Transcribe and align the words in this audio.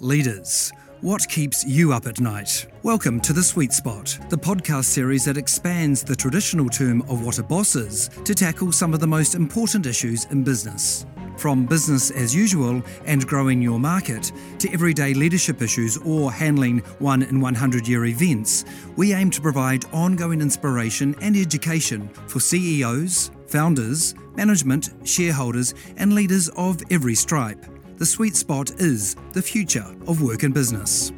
Leaders. 0.00 0.70
What 1.00 1.28
keeps 1.28 1.64
you 1.64 1.92
up 1.92 2.06
at 2.06 2.20
night? 2.20 2.66
Welcome 2.84 3.20
to 3.20 3.32
The 3.32 3.42
Sweet 3.42 3.72
Spot, 3.72 4.18
the 4.28 4.38
podcast 4.38 4.84
series 4.84 5.24
that 5.24 5.36
expands 5.36 6.04
the 6.04 6.14
traditional 6.14 6.68
term 6.68 7.02
of 7.02 7.24
what 7.24 7.40
a 7.40 7.42
boss 7.42 7.74
is 7.74 8.08
to 8.24 8.32
tackle 8.32 8.70
some 8.70 8.94
of 8.94 9.00
the 9.00 9.06
most 9.08 9.34
important 9.34 9.86
issues 9.86 10.24
in 10.26 10.44
business. 10.44 11.04
From 11.36 11.66
business 11.66 12.12
as 12.12 12.32
usual 12.32 12.80
and 13.06 13.26
growing 13.26 13.60
your 13.60 13.80
market 13.80 14.30
to 14.60 14.72
everyday 14.72 15.14
leadership 15.14 15.62
issues 15.62 15.96
or 15.98 16.30
handling 16.30 16.78
one 17.00 17.22
in 17.22 17.40
100 17.40 17.88
year 17.88 18.04
events, 18.04 18.64
we 18.96 19.12
aim 19.12 19.30
to 19.30 19.40
provide 19.40 19.84
ongoing 19.92 20.40
inspiration 20.40 21.16
and 21.20 21.36
education 21.36 22.08
for 22.28 22.38
CEOs, 22.38 23.32
founders, 23.48 24.14
management, 24.36 24.90
shareholders, 25.02 25.74
and 25.96 26.12
leaders 26.12 26.48
of 26.50 26.80
every 26.90 27.16
stripe. 27.16 27.64
The 27.98 28.06
sweet 28.06 28.36
spot 28.36 28.70
is 28.80 29.16
the 29.32 29.42
future 29.42 29.84
of 30.06 30.22
work 30.22 30.44
and 30.44 30.54
business. 30.54 31.10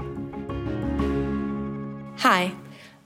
Hi, 2.20 2.54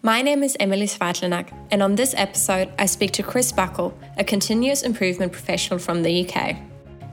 my 0.01 0.23
name 0.23 0.45
is 0.45 0.57
Emily 0.61 0.87
Svadlenak, 0.87 1.49
and 1.73 1.83
on 1.83 1.97
this 1.97 2.15
episode, 2.17 2.73
I 2.79 2.87
speak 2.87 3.11
to 3.15 3.25
Chris 3.25 3.51
Buckell, 3.51 3.99
a 4.17 4.23
continuous 4.23 4.83
improvement 4.83 5.33
professional 5.33 5.81
from 5.81 6.05
the 6.05 6.25
UK. 6.25 6.55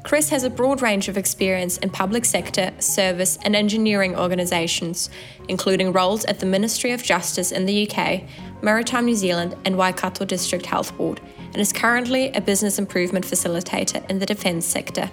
Chris 0.04 0.30
has 0.30 0.44
a 0.44 0.52
broad 0.52 0.84
range 0.84 1.08
of 1.08 1.18
experience 1.18 1.80
in 1.80 1.90
public 1.90 2.26
sector, 2.26 2.71
service, 2.77 3.40
and 3.41 3.55
engineering 3.55 4.16
organisations, 4.16 5.09
including 5.49 5.91
roles 5.91 6.26
at 6.26 6.40
the 6.40 6.46
Ministry 6.46 6.91
of 6.91 7.02
Justice 7.02 7.52
in 7.52 7.66
the 7.66 7.90
UK, 7.90 8.21
Maritime 8.62 9.05
New 9.05 9.16
Zealand, 9.16 9.55
and 9.66 9.76
Waikato 9.76 10.26
District 10.26 10.68
Health 10.68 10.96
Board, 10.96 11.21
and 11.40 11.57
is 11.57 11.73
currently 11.73 12.30
a 12.34 12.41
business 12.41 12.77
improvement 12.77 13.26
facilitator 13.26 14.07
in 14.12 14.20
the 14.20 14.27
defence 14.27 14.68
sector. 14.68 15.09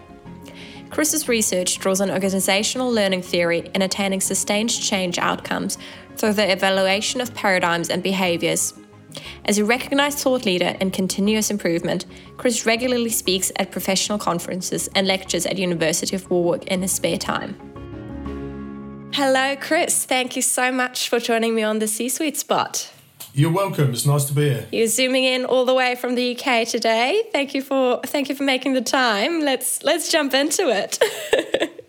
Chris's 0.91 1.29
research 1.29 1.79
draws 1.79 2.01
on 2.01 2.09
organisational 2.09 2.93
learning 2.93 3.23
theory 3.23 3.71
in 3.75 3.83
attaining 3.83 4.21
sustained 4.21 4.71
change 4.71 5.19
outcomes 5.19 5.79
through 6.17 6.33
the 6.33 6.51
evaluation 6.51 7.21
of 7.21 7.35
paradigms 7.35 7.91
and 7.91 8.03
behaviours, 8.03 8.75
as 9.45 9.59
a 9.59 9.65
recognised 9.65 10.19
thought 10.19 10.45
leader 10.45 10.77
in 10.81 10.91
continuous 10.91 11.51
improvement, 11.51 12.07
Chris 12.37 12.67
regularly 12.67 13.11
speaks 13.11 13.51
at 13.57 13.71
professional 13.71 14.19
conferences 14.19 14.89
and 14.95 15.07
lectures 15.07 15.47
at 15.47 15.59
University 15.59 16.15
of 16.15 16.31
Warwick 16.31 16.65
in 16.67 16.83
his 16.83 16.93
spare 16.93 17.19
time. 17.19 17.57
Hello, 19.13 19.57
Chris. 19.57 20.05
Thank 20.05 20.37
you 20.37 20.43
so 20.43 20.71
much 20.71 21.09
for 21.09 21.19
joining 21.19 21.55
me 21.55 21.63
on 21.63 21.79
the 21.79 21.89
C 21.89 22.09
Suite 22.09 22.37
spot. 22.37 22.93
You're 23.35 23.53
welcome. 23.53 23.93
It's 23.93 24.07
nice 24.07 24.25
to 24.27 24.33
be 24.33 24.49
here. 24.49 24.67
You're 24.73 24.89
zooming 24.89 25.25
in 25.25 25.45
all 25.45 25.65
the 25.65 25.75
way 25.75 25.95
from 25.95 26.15
the 26.15 26.37
UK 26.37 26.67
today. 26.67 27.25
Thank 27.33 27.55
you 27.55 27.63
for 27.63 28.01
thank 28.05 28.29
you 28.29 28.35
for 28.35 28.45
making 28.45 28.75
the 28.75 28.81
time. 28.81 29.41
Let's 29.43 29.83
let's 29.83 30.11
jump 30.11 30.35
into 30.35 30.69
it. 30.69 30.99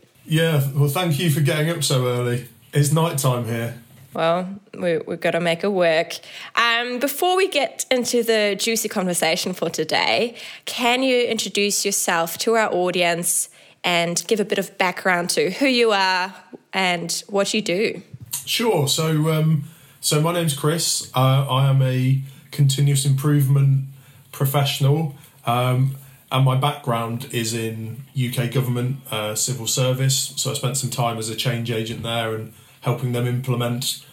yeah, 0.25 0.67
well 0.75 0.89
thank 0.89 1.19
you 1.19 1.29
for 1.29 1.41
getting 1.41 1.69
up 1.69 1.83
so 1.83 2.07
early. 2.07 2.47
It's 2.73 2.91
night 2.91 3.17
time 3.17 3.45
here 3.45 3.79
well, 4.13 4.59
we, 4.77 4.91
have 5.07 5.21
got 5.21 5.31
to 5.31 5.39
make 5.39 5.63
it 5.63 5.71
work. 5.71 6.19
Um, 6.55 6.99
before 6.99 7.37
we 7.37 7.47
get 7.47 7.85
into 7.91 8.23
the 8.23 8.55
juicy 8.57 8.89
conversation 8.89 9.53
for 9.53 9.69
today, 9.69 10.35
can 10.65 11.03
you 11.03 11.23
introduce 11.23 11.85
yourself 11.85 12.37
to 12.39 12.55
our 12.55 12.73
audience 12.73 13.49
and 13.83 14.23
give 14.27 14.39
a 14.39 14.45
bit 14.45 14.57
of 14.57 14.77
background 14.77 15.29
to 15.31 15.51
who 15.51 15.67
you 15.67 15.91
are 15.91 16.33
and 16.73 17.23
what 17.27 17.53
you 17.53 17.61
do? 17.61 18.01
Sure. 18.45 18.87
So, 18.87 19.31
um, 19.31 19.65
so 20.01 20.21
my 20.21 20.33
name's 20.33 20.55
Chris. 20.55 21.11
Uh, 21.15 21.45
I 21.49 21.69
am 21.69 21.81
a 21.81 22.21
continuous 22.51 23.05
improvement 23.05 23.85
professional. 24.31 25.15
Um, 25.45 25.95
and 26.31 26.45
my 26.45 26.55
background 26.55 27.27
is 27.31 27.53
in 27.53 28.03
UK 28.15 28.51
government 28.51 28.97
uh, 29.11 29.35
civil 29.35 29.67
service. 29.67 30.33
So 30.37 30.51
I 30.51 30.53
spent 30.53 30.77
some 30.77 30.89
time 30.89 31.17
as 31.17 31.29
a 31.29 31.35
change 31.35 31.71
agent 31.71 32.03
there 32.03 32.35
and 32.35 32.53
helping 32.81 33.13
them 33.13 33.27
implement 33.27 34.05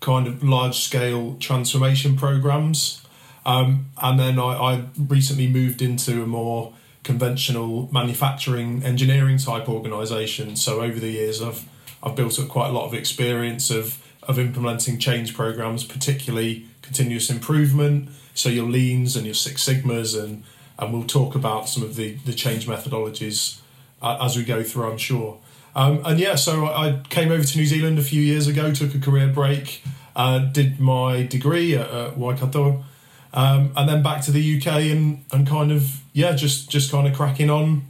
kind 0.00 0.26
of 0.26 0.42
large 0.44 0.78
scale 0.78 1.36
transformation 1.40 2.16
programs. 2.16 3.04
Um, 3.44 3.86
and 4.00 4.18
then 4.18 4.38
I, 4.38 4.42
I, 4.42 4.84
recently 4.96 5.46
moved 5.48 5.82
into 5.82 6.22
a 6.22 6.26
more 6.26 6.72
conventional 7.02 7.90
manufacturing 7.92 8.82
engineering 8.82 9.36
type 9.36 9.68
organization. 9.68 10.56
So 10.56 10.80
over 10.80 10.98
the 10.98 11.10
years, 11.10 11.42
I've 11.42 11.68
I've 12.02 12.16
built 12.16 12.38
up 12.38 12.48
quite 12.48 12.68
a 12.68 12.72
lot 12.72 12.86
of 12.86 12.94
experience 12.94 13.70
of 13.70 14.02
of 14.28 14.38
implementing 14.38 14.98
change 14.98 15.34
programs, 15.34 15.84
particularly 15.84 16.66
continuous 16.82 17.30
improvement. 17.30 18.08
So 18.34 18.48
your 18.48 18.66
leans 18.66 19.16
and 19.16 19.24
your 19.24 19.34
Six 19.34 19.66
Sigmas, 19.66 20.20
and 20.20 20.44
and 20.78 20.92
we'll 20.92 21.06
talk 21.06 21.34
about 21.34 21.68
some 21.68 21.82
of 21.82 21.96
the 21.96 22.14
the 22.24 22.32
change 22.32 22.66
methodologies 22.66 23.60
uh, 24.02 24.18
as 24.20 24.36
we 24.36 24.44
go 24.44 24.62
through. 24.62 24.90
I'm 24.90 24.98
sure. 24.98 25.38
Um, 25.76 26.02
and 26.04 26.20
yeah, 26.20 26.36
so 26.36 26.66
I 26.66 27.02
came 27.08 27.32
over 27.32 27.42
to 27.42 27.58
New 27.58 27.66
Zealand 27.66 27.98
a 27.98 28.02
few 28.02 28.22
years 28.22 28.46
ago, 28.46 28.72
took 28.72 28.94
a 28.94 29.00
career 29.00 29.26
break, 29.26 29.82
uh, 30.14 30.38
did 30.38 30.78
my 30.78 31.24
degree 31.24 31.74
at, 31.74 31.90
at 31.90 32.16
Waikato, 32.16 32.84
um, 33.32 33.72
and 33.76 33.88
then 33.88 34.00
back 34.00 34.22
to 34.22 34.30
the 34.30 34.56
UK 34.56 34.66
and, 34.66 35.24
and 35.32 35.48
kind 35.48 35.72
of 35.72 36.00
yeah, 36.12 36.32
just 36.34 36.70
just 36.70 36.90
kind 36.90 37.06
of 37.06 37.14
cracking 37.14 37.50
on. 37.50 37.82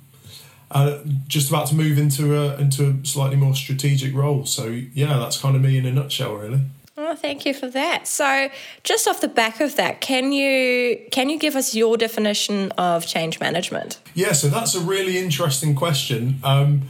Uh, 0.74 0.98
just 1.28 1.48
about 1.48 1.68
to 1.68 1.74
move 1.74 1.98
into 1.98 2.36
a 2.36 2.56
into 2.56 2.90
a 2.90 3.06
slightly 3.06 3.36
more 3.36 3.54
strategic 3.54 4.12
role. 4.12 4.44
So 4.44 4.66
yeah, 4.66 5.18
that's 5.18 5.40
kind 5.40 5.54
of 5.54 5.62
me 5.62 5.78
in 5.78 5.86
a 5.86 5.92
nutshell, 5.92 6.34
really. 6.34 6.60
Oh, 6.96 7.16
thank 7.16 7.44
you 7.44 7.54
for 7.54 7.68
that. 7.68 8.06
So, 8.06 8.50
just 8.84 9.08
off 9.08 9.20
the 9.20 9.28
back 9.28 9.60
of 9.60 9.74
that, 9.76 10.00
can 10.00 10.32
you 10.32 11.00
can 11.10 11.28
you 11.28 11.38
give 11.38 11.56
us 11.56 11.74
your 11.74 11.96
definition 11.96 12.70
of 12.72 13.06
change 13.06 13.40
management? 13.40 13.98
Yeah, 14.14 14.32
so 14.32 14.48
that's 14.48 14.74
a 14.74 14.80
really 14.80 15.18
interesting 15.18 15.74
question. 15.74 16.40
Um, 16.44 16.82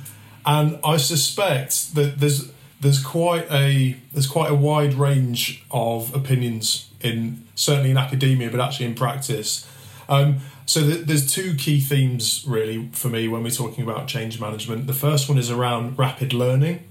and 0.44 0.78
I 0.84 0.98
suspect 0.98 1.94
that 1.94 2.20
there's 2.20 2.50
there's 2.80 3.02
quite 3.02 3.50
a 3.50 3.96
there's 4.12 4.26
quite 4.26 4.50
a 4.50 4.54
wide 4.54 4.94
range 4.94 5.64
of 5.70 6.14
opinions 6.14 6.90
in 7.00 7.44
certainly 7.54 7.90
in 7.90 7.96
academia, 7.96 8.50
but 8.50 8.60
actually 8.60 8.86
in 8.86 8.94
practice. 8.94 9.66
Um, 10.06 10.40
so 10.66 10.80
th- 10.80 11.06
there's 11.06 11.32
two 11.32 11.54
key 11.54 11.80
themes 11.80 12.44
really 12.46 12.88
for 12.92 13.08
me 13.08 13.28
when 13.28 13.42
we're 13.42 13.50
talking 13.50 13.84
about 13.84 14.08
change 14.08 14.40
management. 14.40 14.86
The 14.86 14.94
first 14.94 15.28
one 15.28 15.38
is 15.38 15.50
around 15.50 15.98
rapid 15.98 16.32
learning, 16.32 16.84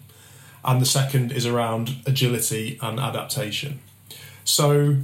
and 0.63 0.81
the 0.81 0.85
second 0.85 1.31
is 1.31 1.45
around 1.45 1.95
agility 2.05 2.77
and 2.81 2.99
adaptation. 2.99 3.79
So 4.43 4.97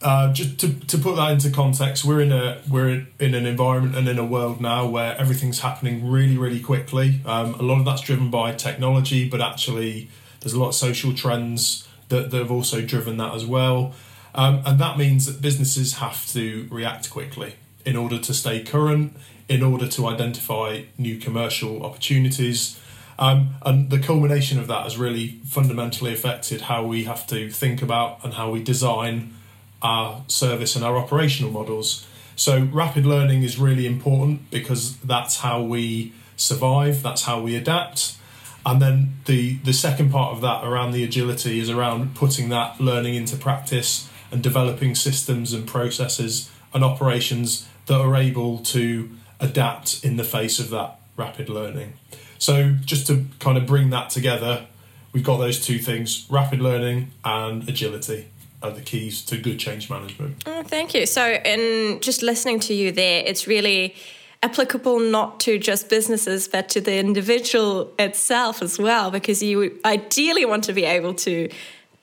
uh, 0.00 0.32
just 0.32 0.58
to, 0.60 0.72
to 0.86 0.98
put 0.98 1.16
that 1.16 1.32
into 1.32 1.50
context, 1.50 2.04
we're 2.04 2.20
in 2.20 2.32
a 2.32 2.60
we're 2.68 3.06
in 3.20 3.34
an 3.34 3.46
environment 3.46 3.96
and 3.96 4.08
in 4.08 4.18
a 4.18 4.24
world 4.24 4.60
now 4.60 4.86
where 4.86 5.16
everything's 5.16 5.60
happening 5.60 6.10
really 6.10 6.38
really 6.38 6.60
quickly. 6.60 7.20
Um, 7.26 7.54
a 7.54 7.62
lot 7.62 7.78
of 7.78 7.84
that's 7.84 8.02
driven 8.02 8.30
by 8.30 8.52
technology, 8.52 9.28
but 9.28 9.40
actually 9.40 10.08
there's 10.40 10.54
a 10.54 10.58
lot 10.58 10.68
of 10.68 10.74
social 10.74 11.14
trends 11.14 11.86
that, 12.08 12.30
that 12.30 12.38
have 12.38 12.50
also 12.50 12.80
driven 12.80 13.16
that 13.18 13.34
as 13.34 13.46
well. 13.46 13.94
Um, 14.34 14.62
and 14.64 14.78
that 14.80 14.96
means 14.96 15.26
that 15.26 15.42
businesses 15.42 15.98
have 15.98 16.26
to 16.28 16.66
react 16.70 17.10
quickly 17.10 17.54
in 17.84 17.96
order 17.96 18.18
to 18.18 18.34
stay 18.34 18.62
current, 18.62 19.16
in 19.48 19.62
order 19.62 19.86
to 19.88 20.06
identify 20.06 20.82
new 20.98 21.18
commercial 21.18 21.84
opportunities. 21.84 22.80
Um, 23.18 23.54
and 23.62 23.90
the 23.90 23.98
culmination 23.98 24.58
of 24.58 24.66
that 24.68 24.84
has 24.84 24.96
really 24.96 25.40
fundamentally 25.46 26.12
affected 26.12 26.62
how 26.62 26.84
we 26.84 27.04
have 27.04 27.26
to 27.28 27.50
think 27.50 27.82
about 27.82 28.24
and 28.24 28.34
how 28.34 28.50
we 28.50 28.62
design 28.62 29.34
our 29.82 30.22
service 30.28 30.76
and 30.76 30.84
our 30.84 30.96
operational 30.96 31.52
models. 31.52 32.06
So, 32.36 32.68
rapid 32.72 33.04
learning 33.04 33.42
is 33.42 33.58
really 33.58 33.86
important 33.86 34.50
because 34.50 34.96
that's 34.98 35.40
how 35.40 35.62
we 35.62 36.12
survive, 36.36 37.02
that's 37.02 37.22
how 37.24 37.40
we 37.40 37.54
adapt. 37.56 38.16
And 38.64 38.80
then 38.80 39.14
the, 39.26 39.56
the 39.58 39.72
second 39.72 40.10
part 40.10 40.34
of 40.34 40.40
that 40.40 40.64
around 40.64 40.92
the 40.92 41.04
agility 41.04 41.58
is 41.58 41.68
around 41.68 42.14
putting 42.14 42.48
that 42.50 42.80
learning 42.80 43.14
into 43.14 43.36
practice 43.36 44.08
and 44.30 44.42
developing 44.42 44.94
systems 44.94 45.52
and 45.52 45.66
processes 45.66 46.50
and 46.72 46.82
operations 46.84 47.68
that 47.92 48.00
are 48.00 48.16
able 48.16 48.56
to 48.56 49.10
adapt 49.38 50.02
in 50.02 50.16
the 50.16 50.24
face 50.24 50.58
of 50.58 50.70
that 50.70 50.98
rapid 51.18 51.50
learning. 51.50 51.92
So, 52.38 52.72
just 52.84 53.06
to 53.08 53.26
kind 53.38 53.58
of 53.58 53.66
bring 53.66 53.90
that 53.90 54.08
together, 54.08 54.66
we've 55.12 55.22
got 55.22 55.36
those 55.36 55.62
two 55.64 55.78
things 55.78 56.26
rapid 56.30 56.60
learning 56.60 57.10
and 57.22 57.68
agility 57.68 58.28
are 58.62 58.70
the 58.70 58.80
keys 58.80 59.22
to 59.26 59.36
good 59.36 59.58
change 59.58 59.90
management. 59.90 60.42
Oh, 60.46 60.62
thank 60.62 60.94
you. 60.94 61.04
So, 61.04 61.32
in 61.44 62.00
just 62.00 62.22
listening 62.22 62.60
to 62.60 62.72
you 62.72 62.92
there, 62.92 63.22
it's 63.26 63.46
really 63.46 63.94
applicable 64.42 64.98
not 64.98 65.38
to 65.40 65.58
just 65.58 65.90
businesses 65.90 66.48
but 66.48 66.70
to 66.70 66.80
the 66.80 66.96
individual 66.96 67.92
itself 67.98 68.62
as 68.62 68.78
well 68.78 69.10
because 69.10 69.42
you 69.42 69.78
ideally 69.84 70.46
want 70.46 70.64
to 70.64 70.72
be 70.72 70.84
able 70.84 71.12
to 71.14 71.48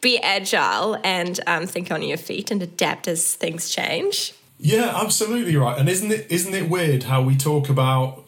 be 0.01 0.19
agile 0.19 0.97
and 1.03 1.39
um, 1.47 1.65
think 1.65 1.91
on 1.91 2.01
your 2.03 2.15
feet 2.15 2.51
and 2.51 2.61
adapt 2.61 3.07
as 3.09 3.33
things 3.33 3.69
change 3.69 4.33
yeah 4.59 4.91
absolutely 4.95 5.55
right 5.55 5.79
and 5.79 5.89
isn't 5.89 6.11
it 6.11 6.29
isn't 6.29 6.53
it 6.53 6.69
weird 6.69 7.03
how 7.03 7.21
we 7.21 7.35
talk 7.35 7.69
about 7.69 8.25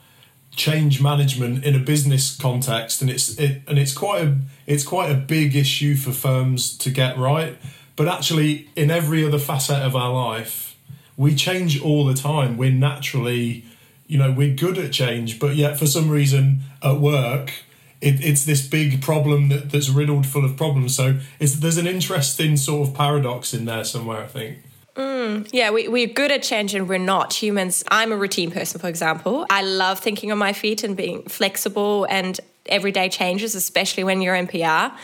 change 0.52 1.02
management 1.02 1.64
in 1.64 1.76
a 1.76 1.80
business 1.80 2.36
context 2.36 3.02
and 3.02 3.10
it's 3.10 3.38
it, 3.38 3.62
and 3.68 3.78
it's 3.78 3.94
quite 3.94 4.22
a 4.24 4.38
it's 4.66 4.84
quite 4.84 5.12
a 5.12 5.16
big 5.16 5.56
issue 5.56 5.96
for 5.96 6.12
firms 6.12 6.78
to 6.78 6.90
get 6.90 7.18
right 7.18 7.58
but 8.02 8.08
actually, 8.08 8.68
in 8.76 8.90
every 8.90 9.24
other 9.24 9.38
facet 9.38 9.78
of 9.78 9.96
our 9.96 10.12
life, 10.12 10.76
we 11.18 11.36
change 11.36 11.82
all 11.82 12.06
the 12.06 12.14
time. 12.14 12.58
We're 12.58 12.72
naturally, 12.72 13.66
you 14.08 14.18
know, 14.18 14.32
we're 14.32 14.56
good 14.56 14.78
at 14.78 14.92
change, 14.92 15.40
but 15.40 15.56
yet 15.56 15.78
for 15.78 15.86
some 15.86 16.10
reason 16.10 16.62
at 16.82 17.00
work, 17.00 17.54
it, 18.02 18.24
it's 18.24 18.46
this 18.46 18.66
big 18.66 19.04
problem 19.04 19.50
that, 19.50 19.72
that's 19.72 19.90
riddled 19.90 20.26
full 20.26 20.44
of 20.44 20.58
problems. 20.58 20.96
So 20.96 21.20
there's 21.38 21.78
an 21.78 21.86
interesting 21.86 22.58
sort 22.58 22.88
of 22.88 22.96
paradox 22.96 23.54
in 23.54 23.66
there 23.66 23.84
somewhere, 23.84 24.24
I 24.24 24.28
think. 24.28 24.64
Mm, 24.96 25.50
yeah, 25.52 25.72
we, 25.72 25.88
we're 25.88 26.08
good 26.08 26.32
at 26.32 26.44
change 26.44 26.76
and 26.76 26.90
we're 26.90 27.00
not 27.00 27.34
humans. 27.34 27.84
I'm 27.90 28.12
a 28.12 28.18
routine 28.18 28.52
person, 28.52 28.80
for 28.80 28.88
example. 28.88 29.46
I 29.50 29.62
love 29.64 30.00
thinking 30.00 30.32
on 30.32 30.38
my 30.38 30.54
feet 30.54 30.84
and 30.84 30.98
being 30.98 31.24
flexible 31.24 32.06
and 32.10 32.40
everyday 32.66 33.08
changes, 33.10 33.56
especially 33.56 34.04
when 34.04 34.22
you're 34.22 34.36
in 34.36 34.48
PR. 34.48 34.96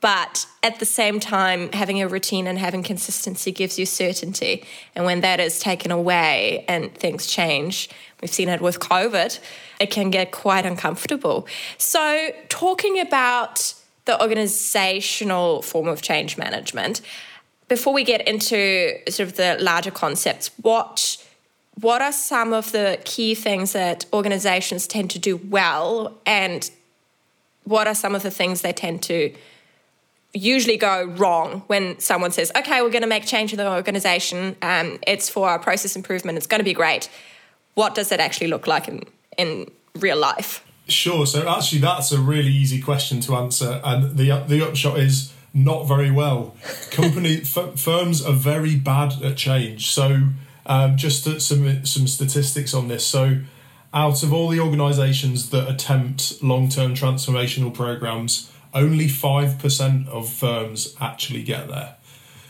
But 0.00 0.46
at 0.62 0.78
the 0.78 0.84
same 0.84 1.18
time, 1.18 1.72
having 1.72 2.00
a 2.00 2.08
routine 2.08 2.46
and 2.46 2.58
having 2.58 2.82
consistency 2.82 3.50
gives 3.50 3.78
you 3.78 3.86
certainty. 3.86 4.64
And 4.94 5.04
when 5.04 5.22
that 5.22 5.40
is 5.40 5.58
taken 5.58 5.90
away 5.90 6.64
and 6.68 6.94
things 6.94 7.26
change, 7.26 7.90
we've 8.20 8.30
seen 8.30 8.48
it 8.48 8.60
with 8.60 8.78
COVID, 8.78 9.40
it 9.80 9.90
can 9.90 10.10
get 10.10 10.30
quite 10.30 10.64
uncomfortable. 10.64 11.48
So, 11.78 12.30
talking 12.48 13.00
about 13.00 13.74
the 14.04 14.20
organizational 14.22 15.62
form 15.62 15.88
of 15.88 16.00
change 16.00 16.38
management, 16.38 17.00
before 17.68 17.92
we 17.92 18.04
get 18.04 18.26
into 18.26 18.98
sort 19.08 19.28
of 19.28 19.36
the 19.36 19.56
larger 19.60 19.90
concepts, 19.90 20.50
what 20.62 21.24
what 21.80 22.02
are 22.02 22.12
some 22.12 22.52
of 22.52 22.72
the 22.72 22.98
key 23.04 23.36
things 23.36 23.72
that 23.72 24.04
organizations 24.12 24.88
tend 24.88 25.10
to 25.10 25.18
do 25.18 25.36
well 25.36 26.18
and 26.26 26.72
what 27.62 27.86
are 27.86 27.94
some 27.94 28.16
of 28.16 28.24
the 28.24 28.32
things 28.32 28.62
they 28.62 28.72
tend 28.72 29.00
to 29.00 29.32
usually 30.34 30.76
go 30.76 31.04
wrong 31.04 31.62
when 31.68 31.98
someone 32.00 32.32
says, 32.32 32.50
okay, 32.56 32.82
we're 32.82 32.90
going 32.90 33.02
to 33.02 33.08
make 33.08 33.26
change 33.26 33.52
in 33.52 33.58
the 33.58 33.70
organization. 33.70 34.56
Um, 34.60 34.98
it's 35.06 35.28
for 35.30 35.48
our 35.48 35.58
process 35.58 35.94
improvement. 35.94 36.36
It's 36.36 36.46
going 36.46 36.58
to 36.58 36.64
be 36.64 36.74
great. 36.74 37.08
What 37.74 37.94
does 37.94 38.08
that 38.08 38.18
actually 38.18 38.48
look 38.48 38.66
like 38.66 38.88
in, 38.88 39.04
in 39.36 39.70
real 39.94 40.18
life? 40.18 40.64
Sure. 40.88 41.26
So 41.26 41.48
actually, 41.48 41.80
that's 41.80 42.10
a 42.12 42.18
really 42.20 42.50
easy 42.50 42.80
question 42.80 43.20
to 43.20 43.36
answer. 43.36 43.80
And 43.84 44.16
the, 44.16 44.44
the 44.48 44.66
upshot 44.66 44.98
is 44.98 45.32
not 45.64 45.86
very 45.86 46.10
well. 46.10 46.56
Company 46.90 47.38
f- 47.42 47.78
firms 47.78 48.24
are 48.24 48.32
very 48.32 48.76
bad 48.76 49.22
at 49.22 49.36
change. 49.36 49.90
So 49.90 50.28
um, 50.66 50.96
just 50.96 51.24
some, 51.40 51.84
some 51.84 52.06
statistics 52.06 52.74
on 52.74 52.88
this. 52.88 53.06
So 53.06 53.40
out 53.92 54.22
of 54.22 54.32
all 54.32 54.48
the 54.48 54.60
organizations 54.60 55.50
that 55.50 55.68
attempt 55.68 56.42
long-term 56.42 56.94
transformational 56.94 57.72
programs, 57.72 58.52
only 58.74 59.06
5% 59.06 60.08
of 60.08 60.28
firms 60.28 60.94
actually 61.00 61.42
get 61.42 61.68
there. 61.68 61.96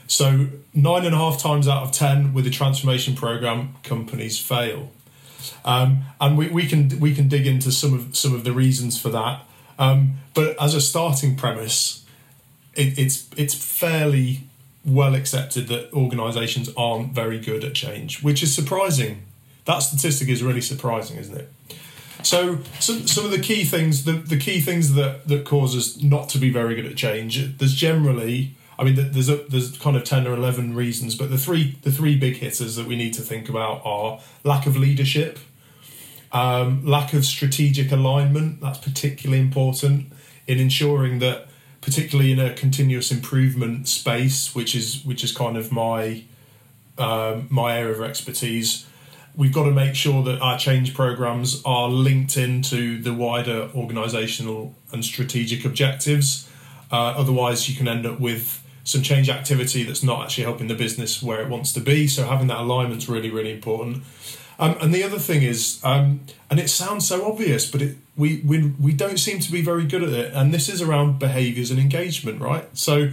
So, 0.08 0.48
nine 0.72 1.04
and 1.04 1.14
a 1.14 1.18
half 1.18 1.38
times 1.38 1.68
out 1.68 1.82
of 1.82 1.92
10 1.92 2.32
with 2.32 2.46
a 2.46 2.50
transformation 2.50 3.14
program, 3.14 3.76
companies 3.82 4.38
fail. 4.38 4.90
Um, 5.64 6.04
and 6.18 6.36
we, 6.36 6.48
we, 6.48 6.66
can, 6.66 6.98
we 6.98 7.14
can 7.14 7.28
dig 7.28 7.46
into 7.46 7.70
some 7.70 7.92
of, 7.92 8.16
some 8.16 8.34
of 8.34 8.42
the 8.42 8.52
reasons 8.52 9.00
for 9.00 9.10
that. 9.10 9.42
Um, 9.78 10.14
but 10.34 10.60
as 10.60 10.74
a 10.74 10.80
starting 10.80 11.36
premise, 11.36 12.06
it, 12.78 12.98
it's, 12.98 13.28
it's 13.36 13.54
fairly 13.54 14.44
well 14.84 15.14
accepted 15.14 15.68
that 15.68 15.92
organisations 15.92 16.70
aren't 16.76 17.12
very 17.12 17.38
good 17.38 17.64
at 17.64 17.74
change, 17.74 18.22
which 18.22 18.42
is 18.42 18.54
surprising. 18.54 19.22
That 19.64 19.80
statistic 19.80 20.28
is 20.28 20.42
really 20.42 20.62
surprising, 20.62 21.18
isn't 21.18 21.36
it? 21.36 21.52
So 22.22 22.58
some 22.80 23.06
some 23.06 23.24
of 23.24 23.30
the 23.30 23.38
key 23.38 23.64
things, 23.64 24.04
the, 24.04 24.12
the 24.12 24.38
key 24.38 24.60
things 24.60 24.94
that 24.94 25.28
that 25.28 25.44
cause 25.44 25.76
us 25.76 26.02
not 26.02 26.28
to 26.30 26.38
be 26.38 26.50
very 26.50 26.74
good 26.74 26.86
at 26.86 26.96
change. 26.96 27.58
There's 27.58 27.74
generally, 27.74 28.56
I 28.78 28.84
mean, 28.84 28.96
there's 28.96 29.28
a, 29.28 29.36
there's 29.48 29.78
kind 29.78 29.96
of 29.96 30.02
ten 30.02 30.26
or 30.26 30.34
eleven 30.34 30.74
reasons, 30.74 31.14
but 31.14 31.30
the 31.30 31.38
three 31.38 31.78
the 31.82 31.92
three 31.92 32.18
big 32.18 32.36
hitters 32.36 32.74
that 32.76 32.86
we 32.86 32.96
need 32.96 33.14
to 33.14 33.22
think 33.22 33.48
about 33.48 33.82
are 33.84 34.20
lack 34.42 34.66
of 34.66 34.76
leadership, 34.76 35.38
um, 36.32 36.84
lack 36.84 37.12
of 37.12 37.24
strategic 37.24 37.92
alignment. 37.92 38.60
That's 38.60 38.78
particularly 38.78 39.40
important 39.40 40.12
in 40.46 40.58
ensuring 40.58 41.20
that, 41.20 41.47
particularly 41.80 42.32
in 42.32 42.38
a 42.38 42.52
continuous 42.54 43.10
improvement 43.10 43.88
space, 43.88 44.54
which 44.54 44.74
is 44.74 45.04
which 45.04 45.22
is 45.22 45.32
kind 45.32 45.56
of 45.56 45.72
my 45.72 46.24
um, 46.96 47.46
my 47.50 47.78
area 47.78 47.94
of 47.94 48.02
expertise 48.02 48.86
we've 49.38 49.52
got 49.52 49.64
to 49.64 49.70
make 49.70 49.94
sure 49.94 50.24
that 50.24 50.40
our 50.40 50.58
change 50.58 50.92
programs 50.94 51.62
are 51.64 51.88
linked 51.88 52.36
into 52.36 53.00
the 53.00 53.14
wider 53.14 53.70
organizational 53.74 54.74
and 54.92 55.04
strategic 55.04 55.64
objectives. 55.64 56.50
Uh, 56.90 57.14
otherwise, 57.16 57.68
you 57.68 57.76
can 57.76 57.86
end 57.86 58.04
up 58.04 58.18
with 58.18 58.64
some 58.82 59.00
change 59.00 59.30
activity 59.30 59.84
that's 59.84 60.02
not 60.02 60.24
actually 60.24 60.42
helping 60.42 60.66
the 60.66 60.74
business 60.74 61.22
where 61.22 61.40
it 61.40 61.48
wants 61.48 61.72
to 61.72 61.80
be. 61.80 62.08
So, 62.08 62.26
having 62.26 62.48
that 62.48 62.58
alignment 62.58 63.02
is 63.02 63.08
really, 63.08 63.30
really 63.30 63.52
important. 63.52 64.02
Um, 64.58 64.76
and 64.80 64.92
the 64.92 65.04
other 65.04 65.20
thing 65.20 65.44
is, 65.44 65.80
um, 65.84 66.20
and 66.50 66.58
it 66.58 66.68
sounds 66.68 67.06
so 67.06 67.24
obvious, 67.24 67.70
but 67.70 67.80
it, 67.80 67.96
we, 68.18 68.42
we 68.44 68.74
we 68.80 68.92
don't 68.92 69.18
seem 69.18 69.38
to 69.40 69.50
be 69.50 69.62
very 69.62 69.86
good 69.86 70.02
at 70.02 70.10
it. 70.10 70.34
And 70.34 70.52
this 70.52 70.68
is 70.68 70.82
around 70.82 71.18
behaviours 71.18 71.70
and 71.70 71.80
engagement, 71.80 72.40
right? 72.40 72.66
So, 72.76 73.12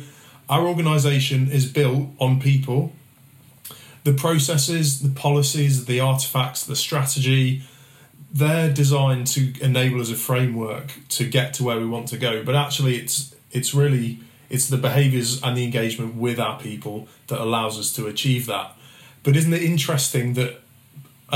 our 0.50 0.68
organisation 0.68 1.50
is 1.50 1.72
built 1.72 2.10
on 2.20 2.42
people 2.42 2.92
the 4.06 4.14
processes, 4.14 5.02
the 5.02 5.10
policies, 5.10 5.86
the 5.86 6.00
artifacts, 6.00 6.64
the 6.64 6.76
strategy, 6.76 7.64
they're 8.32 8.72
designed 8.72 9.26
to 9.26 9.54
enable 9.62 10.00
as 10.00 10.12
a 10.12 10.16
framework 10.16 10.94
to 11.10 11.28
get 11.28 11.56
to 11.56 11.64
where 11.64 11.80
we 11.80 11.88
want 11.88 12.08
to 12.10 12.18
go. 12.18 12.44
But 12.44 12.56
actually, 12.56 12.98
it's 12.98 13.34
it's 13.52 13.74
really 13.74 14.20
it's 14.50 14.68
the 14.68 14.78
behaviours 14.78 15.42
and 15.42 15.58
the 15.58 15.64
engagement 15.64 16.16
with 16.16 16.40
our 16.40 16.60
people 16.60 17.08
that 17.28 17.42
allows 17.42 17.80
us 17.80 17.92
to 17.94 18.06
achieve 18.06 18.46
that. 18.46 18.78
But 19.24 19.36
isn't 19.36 19.54
it 19.54 19.64
interesting 19.64 20.34
that 20.34 20.62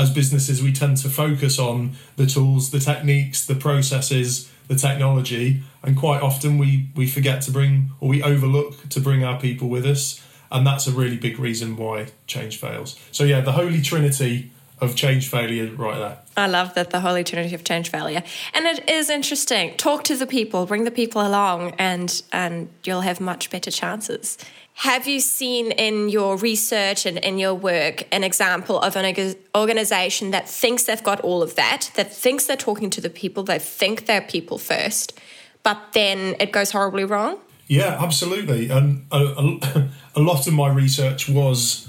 as 0.00 0.10
businesses 0.10 0.62
we 0.62 0.72
tend 0.72 0.96
to 0.96 1.08
focus 1.08 1.58
on 1.58 1.92
the 2.16 2.26
tools, 2.26 2.70
the 2.70 2.80
techniques, 2.80 3.44
the 3.44 3.54
processes, 3.54 4.50
the 4.68 4.74
technology, 4.74 5.62
and 5.82 5.96
quite 5.96 6.22
often 6.22 6.56
we 6.58 6.88
we 6.96 7.06
forget 7.06 7.42
to 7.42 7.50
bring 7.50 7.90
or 8.00 8.08
we 8.08 8.22
overlook 8.22 8.88
to 8.88 9.00
bring 9.00 9.22
our 9.22 9.38
people 9.38 9.68
with 9.68 9.84
us 9.84 10.22
and 10.50 10.66
that's 10.66 10.86
a 10.86 10.90
really 10.90 11.16
big 11.16 11.38
reason 11.38 11.76
why 11.76 12.06
change 12.26 12.56
fails. 12.56 12.98
So 13.12 13.24
yeah, 13.24 13.40
the 13.40 13.52
holy 13.52 13.80
trinity 13.80 14.50
of 14.80 14.96
change 14.96 15.28
failure 15.28 15.70
right 15.74 15.98
there. 15.98 16.18
I 16.36 16.46
love 16.46 16.74
that 16.74 16.90
the 16.90 17.00
holy 17.00 17.24
trinity 17.24 17.54
of 17.54 17.64
change 17.64 17.90
failure. 17.90 18.22
And 18.54 18.66
it 18.66 18.88
is 18.88 19.10
interesting. 19.10 19.76
Talk 19.76 20.04
to 20.04 20.16
the 20.16 20.26
people, 20.26 20.66
bring 20.66 20.84
the 20.84 20.90
people 20.90 21.26
along 21.26 21.74
and 21.78 22.22
and 22.32 22.68
you'll 22.84 23.02
have 23.02 23.20
much 23.20 23.50
better 23.50 23.70
chances. 23.70 24.38
Have 24.74 25.06
you 25.06 25.20
seen 25.20 25.72
in 25.72 26.08
your 26.08 26.38
research 26.38 27.04
and 27.04 27.18
in 27.18 27.38
your 27.38 27.52
work 27.52 28.04
an 28.12 28.24
example 28.24 28.80
of 28.80 28.96
an 28.96 29.34
organization 29.54 30.30
that 30.30 30.48
thinks 30.48 30.84
they've 30.84 31.02
got 31.02 31.20
all 31.20 31.42
of 31.42 31.54
that, 31.56 31.90
that 31.96 32.10
thinks 32.10 32.46
they're 32.46 32.56
talking 32.56 32.88
to 32.90 33.00
the 33.02 33.10
people, 33.10 33.42
they 33.42 33.58
think 33.58 34.06
they're 34.06 34.22
people 34.22 34.56
first, 34.56 35.18
but 35.62 35.92
then 35.92 36.34
it 36.40 36.50
goes 36.50 36.70
horribly 36.70 37.04
wrong? 37.04 37.38
Yeah, 37.66 38.02
absolutely. 38.02 38.70
And 38.70 39.06
a, 39.12 39.18
a, 39.18 39.88
a, 40.16 40.20
lot 40.20 40.46
of 40.46 40.54
my 40.54 40.68
research 40.72 41.28
was 41.28 41.86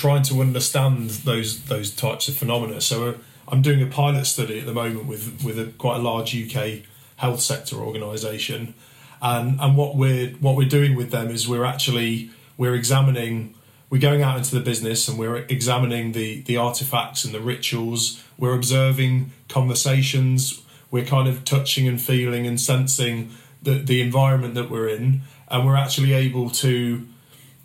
trying 0.00 0.22
to 0.22 0.40
understand 0.40 1.10
those 1.10 1.64
those 1.64 1.90
types 1.90 2.26
of 2.28 2.34
phenomena. 2.34 2.80
So 2.80 3.08
uh, 3.08 3.14
I'm 3.48 3.60
doing 3.60 3.82
a 3.82 3.86
pilot 3.86 4.24
study 4.24 4.58
at 4.58 4.66
the 4.66 4.72
moment 4.72 5.06
with 5.06 5.44
with 5.44 5.58
a 5.58 5.66
quite 5.76 5.96
a 5.96 6.02
large 6.02 6.34
UK 6.34 6.80
health 7.16 7.40
sector 7.40 7.76
organisation, 7.76 8.74
and 9.20 9.60
and 9.60 9.76
what 9.76 9.96
we're 9.96 10.30
what 10.40 10.56
we're 10.56 10.68
doing 10.68 10.96
with 10.96 11.10
them 11.10 11.28
is 11.28 11.46
we're 11.46 11.66
actually 11.66 12.30
we're 12.56 12.74
examining 12.74 13.54
we're 13.90 14.00
going 14.00 14.22
out 14.22 14.38
into 14.38 14.54
the 14.54 14.62
business 14.62 15.06
and 15.06 15.18
we're 15.18 15.44
examining 15.48 16.12
the 16.12 16.40
the 16.42 16.56
artifacts 16.56 17.24
and 17.24 17.34
the 17.34 17.40
rituals. 17.40 18.22
We're 18.38 18.54
observing 18.54 19.32
conversations. 19.50 20.62
We're 20.90 21.04
kind 21.04 21.28
of 21.28 21.44
touching 21.44 21.86
and 21.86 22.00
feeling 22.00 22.46
and 22.46 22.58
sensing 22.58 23.30
the, 23.62 23.74
the 23.74 24.00
environment 24.00 24.54
that 24.54 24.70
we're 24.70 24.88
in, 24.88 25.22
and 25.48 25.66
we're 25.66 25.76
actually 25.76 26.14
able 26.14 26.48
to 26.64 27.06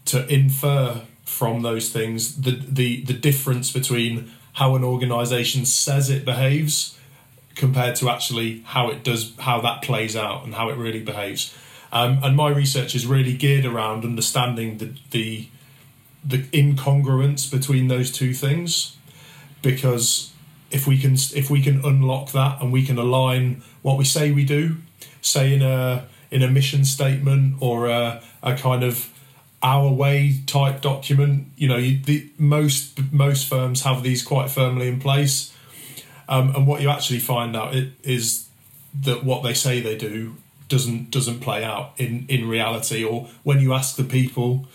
to 0.06 0.28
infer 0.28 1.02
from 1.26 1.62
those 1.62 1.90
things 1.90 2.42
the 2.42 2.52
the, 2.52 3.04
the 3.04 3.14
difference 3.14 3.72
between 3.72 4.32
how 4.54 4.76
an 4.76 4.84
organization 4.84 5.66
says 5.66 6.10
it 6.10 6.24
behaves 6.24 6.98
compared 7.56 7.96
to 7.96 8.10
actually 8.10 8.62
how 8.66 8.90
it 8.90 9.04
does 9.04 9.34
how 9.40 9.60
that 9.62 9.82
plays 9.82 10.16
out 10.16 10.44
and 10.44 10.56
how 10.56 10.70
it 10.70 10.78
really 10.78 11.02
behaves. 11.02 11.54
Um, 11.92 12.20
and 12.24 12.36
my 12.36 12.50
research 12.50 12.94
is 12.96 13.06
really 13.06 13.34
geared 13.34 13.66
around 13.66 14.04
understanding 14.04 14.78
the, 14.78 14.94
the 15.12 15.48
the 16.24 16.40
incongruence 16.52 17.50
between 17.50 17.88
those 17.88 18.12
two 18.12 18.34
things 18.34 18.98
because 19.62 20.34
if 20.72 20.88
we 20.88 20.98
can 20.98 21.14
if 21.14 21.50
we 21.50 21.62
can 21.62 21.84
unlock 21.86 22.32
that 22.32 22.62
and 22.62 22.72
we 22.72 22.86
can 22.86 22.98
align 22.98 23.62
what 23.82 23.98
we 23.98 24.06
say 24.06 24.32
we 24.32 24.44
do 24.44 24.78
say 25.22 25.54
in 25.54 25.62
a 25.62 26.08
in 26.32 26.42
a 26.42 26.50
mission 26.50 26.84
statement 26.84 27.56
or 27.60 27.88
a, 27.88 28.22
a 28.42 28.56
kind 28.56 28.84
of 28.84 29.10
our 29.66 29.92
way 29.92 30.42
type 30.46 30.80
document. 30.82 31.48
You 31.58 31.68
know, 31.68 31.78
you, 31.78 32.00
the 32.00 32.30
most 32.38 33.12
most 33.12 33.48
firms 33.50 33.82
have 33.82 34.04
these 34.04 34.22
quite 34.22 34.52
firmly 34.52 34.88
in 34.88 35.00
place, 35.00 35.52
um, 36.30 36.56
and 36.56 36.68
what 36.68 36.82
you 36.82 36.90
actually 36.90 37.20
find 37.20 37.56
out 37.56 37.76
it, 37.76 37.94
is 38.04 38.48
that 39.02 39.24
what 39.24 39.42
they 39.42 39.56
say 39.56 39.82
they 39.82 39.98
do 39.98 40.36
doesn't 40.70 41.10
doesn't 41.10 41.40
play 41.40 41.64
out 41.64 41.94
in 41.98 42.26
in 42.30 42.48
reality. 42.48 43.04
Or 43.04 43.28
when 43.42 43.60
you 43.60 43.74
ask 43.74 43.96
the 43.96 44.04
people, 44.04 44.68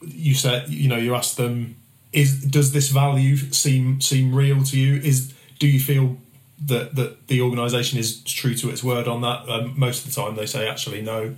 you 0.00 0.34
said 0.34 0.70
you 0.70 0.88
know 0.88 0.96
you 0.96 1.14
ask 1.14 1.36
them, 1.36 1.76
is 2.12 2.42
does 2.42 2.72
this 2.72 2.88
value 2.88 3.36
seem 3.36 4.00
seem 4.00 4.34
real 4.34 4.62
to 4.64 4.78
you? 4.78 4.94
Is 5.02 5.34
do 5.58 5.68
you 5.68 5.78
feel 5.78 6.16
that 6.64 6.94
that 6.94 7.26
the 7.26 7.42
organisation 7.42 7.98
is 7.98 8.22
true 8.24 8.54
to 8.54 8.70
its 8.70 8.82
word 8.82 9.06
on 9.06 9.20
that. 9.20 9.46
Um, 9.46 9.74
most 9.76 10.06
of 10.06 10.14
the 10.14 10.20
time, 10.22 10.36
they 10.36 10.46
say 10.46 10.66
actually 10.66 11.02
no, 11.02 11.36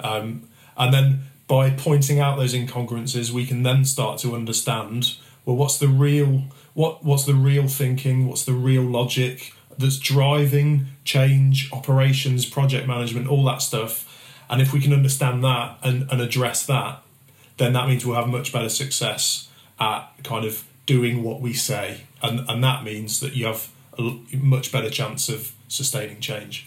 um, 0.00 0.48
and 0.76 0.92
then 0.92 1.20
by 1.52 1.68
pointing 1.68 2.18
out 2.18 2.38
those 2.38 2.54
incongruences, 2.54 3.30
we 3.30 3.44
can 3.44 3.62
then 3.62 3.84
start 3.84 4.18
to 4.18 4.34
understand 4.34 5.16
well 5.44 5.54
what's 5.54 5.76
the 5.76 5.86
real 5.86 6.44
what 6.72 7.04
what's 7.04 7.26
the 7.26 7.34
real 7.34 7.68
thinking, 7.68 8.26
what's 8.26 8.46
the 8.46 8.54
real 8.54 8.82
logic 8.82 9.52
that's 9.76 9.98
driving 9.98 10.86
change, 11.04 11.70
operations, 11.70 12.46
project 12.46 12.88
management, 12.88 13.28
all 13.28 13.44
that 13.44 13.60
stuff. 13.60 14.08
And 14.48 14.62
if 14.62 14.72
we 14.72 14.80
can 14.80 14.94
understand 14.94 15.44
that 15.44 15.76
and, 15.82 16.10
and 16.10 16.22
address 16.22 16.64
that, 16.64 17.02
then 17.58 17.74
that 17.74 17.86
means 17.86 18.06
we'll 18.06 18.16
have 18.16 18.28
much 18.28 18.50
better 18.50 18.70
success 18.70 19.50
at 19.78 20.08
kind 20.24 20.46
of 20.46 20.64
doing 20.86 21.22
what 21.22 21.42
we 21.42 21.52
say. 21.52 22.04
And, 22.22 22.48
and 22.48 22.64
that 22.64 22.82
means 22.82 23.20
that 23.20 23.36
you 23.36 23.44
have 23.44 23.68
a 23.98 24.18
much 24.38 24.72
better 24.72 24.88
chance 24.88 25.28
of 25.28 25.52
sustaining 25.68 26.20
change. 26.20 26.66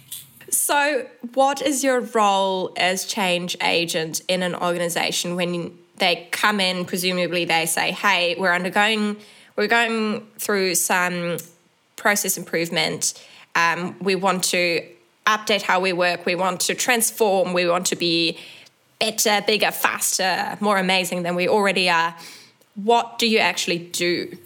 So, 0.49 1.07
what 1.33 1.61
is 1.61 1.83
your 1.83 2.01
role 2.01 2.71
as 2.77 3.05
change 3.05 3.57
agent 3.61 4.21
in 4.27 4.43
an 4.43 4.55
organization 4.55 5.35
when 5.35 5.77
they 5.97 6.27
come 6.31 6.59
in? 6.59 6.85
Presumably, 6.85 7.45
they 7.45 7.65
say, 7.65 7.91
"Hey, 7.91 8.35
we're 8.37 8.53
undergoing, 8.53 9.17
we're 9.55 9.67
going 9.67 10.27
through 10.37 10.75
some 10.75 11.37
process 11.95 12.37
improvement. 12.37 13.13
Um, 13.55 13.95
we 14.01 14.15
want 14.15 14.43
to 14.45 14.83
update 15.25 15.63
how 15.63 15.79
we 15.79 15.93
work. 15.93 16.25
We 16.25 16.35
want 16.35 16.59
to 16.61 16.75
transform. 16.75 17.53
We 17.53 17.67
want 17.67 17.87
to 17.87 17.95
be 17.95 18.37
better, 18.99 19.41
bigger, 19.45 19.71
faster, 19.71 20.57
more 20.59 20.77
amazing 20.77 21.23
than 21.23 21.35
we 21.35 21.47
already 21.47 21.89
are." 21.89 22.15
What 22.75 23.19
do 23.19 23.27
you 23.27 23.39
actually 23.39 23.79
do? 23.79 24.37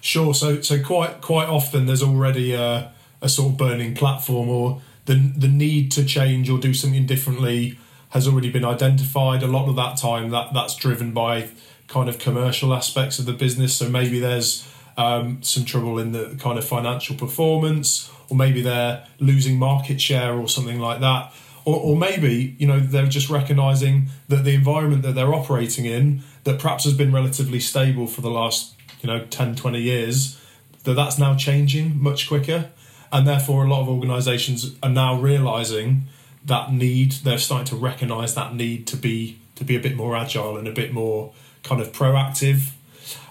Sure. 0.00 0.32
So, 0.34 0.60
so 0.60 0.80
quite 0.82 1.20
quite 1.20 1.48
often 1.48 1.86
there's 1.86 2.02
already 2.02 2.52
a, 2.52 2.92
a 3.20 3.28
sort 3.28 3.52
of 3.52 3.58
burning 3.58 3.94
platform, 3.94 4.48
or 4.48 4.80
the 5.06 5.14
the 5.14 5.48
need 5.48 5.90
to 5.92 6.04
change 6.04 6.50
or 6.50 6.58
do 6.58 6.74
something 6.74 7.06
differently 7.06 7.78
has 8.10 8.28
already 8.28 8.50
been 8.50 8.64
identified. 8.64 9.42
A 9.42 9.46
lot 9.46 9.68
of 9.68 9.76
that 9.76 9.96
time, 9.96 10.30
that 10.30 10.52
that's 10.52 10.76
driven 10.76 11.12
by 11.12 11.48
kind 11.88 12.08
of 12.08 12.18
commercial 12.18 12.74
aspects 12.74 13.18
of 13.18 13.26
the 13.26 13.32
business. 13.32 13.76
So 13.76 13.88
maybe 13.88 14.20
there's 14.20 14.68
um, 14.96 15.42
some 15.42 15.64
trouble 15.64 15.98
in 15.98 16.12
the 16.12 16.36
kind 16.40 16.58
of 16.58 16.64
financial 16.64 17.16
performance, 17.16 18.10
or 18.28 18.36
maybe 18.36 18.60
they're 18.60 19.06
losing 19.20 19.58
market 19.58 20.00
share 20.00 20.34
or 20.34 20.48
something 20.48 20.80
like 20.80 21.00
that. 21.00 21.32
Or, 21.64 21.76
or 21.76 21.96
maybe 21.96 22.56
you 22.58 22.66
know 22.66 22.80
they're 22.80 23.06
just 23.06 23.28
recognizing 23.30 24.06
that 24.28 24.44
the 24.44 24.54
environment 24.54 25.02
that 25.02 25.14
they're 25.14 25.34
operating 25.34 25.84
in 25.84 26.22
that 26.44 26.60
perhaps 26.60 26.84
has 26.84 26.94
been 26.94 27.12
relatively 27.12 27.60
stable 27.60 28.06
for 28.06 28.20
the 28.20 28.30
last 28.30 28.74
you 29.00 29.08
know 29.08 29.24
10 29.24 29.56
20 29.56 29.80
years 29.80 30.40
that 30.84 30.94
that's 30.94 31.18
now 31.18 31.34
changing 31.34 32.00
much 32.00 32.28
quicker 32.28 32.70
and 33.12 33.26
therefore 33.26 33.64
a 33.64 33.68
lot 33.68 33.82
of 33.82 33.88
organizations 33.88 34.76
are 34.82 34.90
now 34.90 35.18
realizing 35.18 36.02
that 36.44 36.72
need 36.72 37.12
they're 37.12 37.38
starting 37.38 37.66
to 37.66 37.76
recognize 37.76 38.34
that 38.34 38.54
need 38.54 38.86
to 38.86 38.96
be 38.96 39.38
to 39.56 39.64
be 39.64 39.76
a 39.76 39.80
bit 39.80 39.96
more 39.96 40.16
agile 40.16 40.56
and 40.56 40.68
a 40.68 40.72
bit 40.72 40.92
more 40.92 41.32
kind 41.62 41.80
of 41.80 41.92
proactive. 41.92 42.72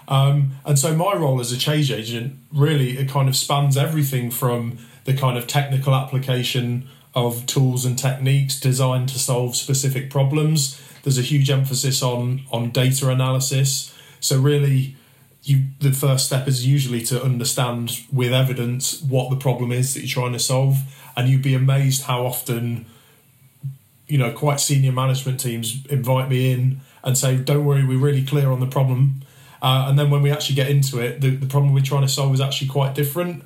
Um, 0.08 0.52
and 0.64 0.78
so 0.78 0.94
my 0.94 1.14
role 1.14 1.40
as 1.40 1.50
a 1.50 1.56
change 1.56 1.90
agent 1.90 2.36
really 2.52 2.98
it 2.98 3.08
kind 3.08 3.28
of 3.28 3.36
spans 3.36 3.76
everything 3.76 4.30
from 4.30 4.78
the 5.04 5.14
kind 5.14 5.38
of 5.38 5.46
technical 5.46 5.94
application 5.94 6.88
of 7.14 7.46
tools 7.46 7.84
and 7.84 7.98
techniques 7.98 8.60
designed 8.60 9.08
to 9.08 9.18
solve 9.18 9.56
specific 9.56 10.10
problems. 10.10 10.80
There's 11.02 11.18
a 11.18 11.22
huge 11.22 11.50
emphasis 11.50 12.02
on 12.02 12.42
on 12.52 12.70
data 12.70 13.08
analysis. 13.08 13.94
So 14.20 14.38
really 14.38 14.96
you 15.48 15.66
the 15.80 15.92
first 15.92 16.26
step 16.26 16.48
is 16.48 16.66
usually 16.66 17.00
to 17.02 17.22
understand 17.22 18.00
with 18.12 18.32
evidence 18.32 19.00
what 19.02 19.30
the 19.30 19.36
problem 19.36 19.70
is 19.70 19.94
that 19.94 20.00
you're 20.00 20.08
trying 20.08 20.32
to 20.32 20.40
solve. 20.40 20.78
And 21.16 21.28
you'd 21.28 21.42
be 21.42 21.54
amazed 21.54 22.02
how 22.02 22.26
often 22.26 22.84
you 24.08 24.18
know 24.18 24.32
quite 24.32 24.60
senior 24.60 24.92
management 24.92 25.40
teams 25.40 25.84
invite 25.86 26.28
me 26.28 26.52
in 26.52 26.80
and 27.02 27.16
say 27.16 27.36
don't 27.36 27.64
worry 27.64 27.84
we're 27.84 27.98
really 27.98 28.24
clear 28.24 28.50
on 28.50 28.60
the 28.60 28.66
problem. 28.66 29.22
Uh, 29.62 29.86
and 29.88 29.98
then 29.98 30.10
when 30.10 30.20
we 30.20 30.30
actually 30.30 30.56
get 30.56 30.68
into 30.68 30.98
it 30.98 31.20
the, 31.20 31.30
the 31.30 31.46
problem 31.46 31.72
we're 31.72 31.80
trying 31.80 32.02
to 32.02 32.08
solve 32.08 32.34
is 32.34 32.40
actually 32.40 32.68
quite 32.68 32.94
different. 32.94 33.44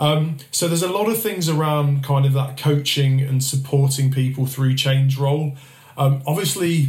Um, 0.00 0.36
so 0.50 0.68
there's 0.68 0.82
a 0.82 0.92
lot 0.92 1.08
of 1.08 1.20
things 1.20 1.48
around 1.48 2.04
kind 2.04 2.26
of 2.26 2.32
that 2.32 2.56
coaching 2.56 3.20
and 3.20 3.42
supporting 3.42 4.10
people 4.10 4.46
through 4.46 4.74
change 4.74 5.16
role. 5.16 5.56
Um, 5.96 6.22
obviously 6.26 6.88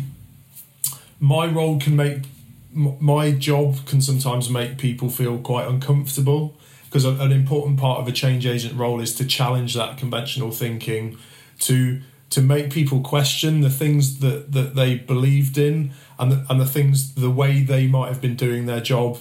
my 1.20 1.46
role 1.48 1.80
can 1.80 1.96
make 1.96 2.24
my 2.72 3.32
job 3.32 3.86
can 3.86 4.02
sometimes 4.02 4.50
make 4.50 4.78
people 4.78 5.10
feel 5.10 5.40
quite 5.40 5.68
uncomfortable 5.68 6.58
because 6.86 7.06
an 7.06 7.32
important 7.32 7.80
part 7.80 8.00
of 8.00 8.08
a 8.08 8.12
change 8.12 8.46
agent 8.46 8.76
role 8.76 9.00
is 9.00 9.14
to 9.16 9.26
challenge 9.26 9.76
that 9.76 9.98
conventional 9.98 10.52
thinking 10.52 11.18
to 11.60 12.02
to 12.30 12.42
make 12.42 12.72
people 12.72 13.02
question 13.02 13.62
the 13.62 13.72
things 13.72 14.20
that, 14.20 14.52
that 14.52 14.76
they 14.76 14.96
believed 14.96 15.58
in 15.58 15.92
and 16.20 16.32
the, 16.32 16.46
and 16.48 16.62
the 16.62 16.66
things 16.66 17.16
the 17.16 17.30
way 17.30 17.64
they 17.64 17.88
might 17.88 18.08
have 18.08 18.22
been 18.22 18.36
doing 18.36 18.68
their 18.68 18.80
job 18.80 19.18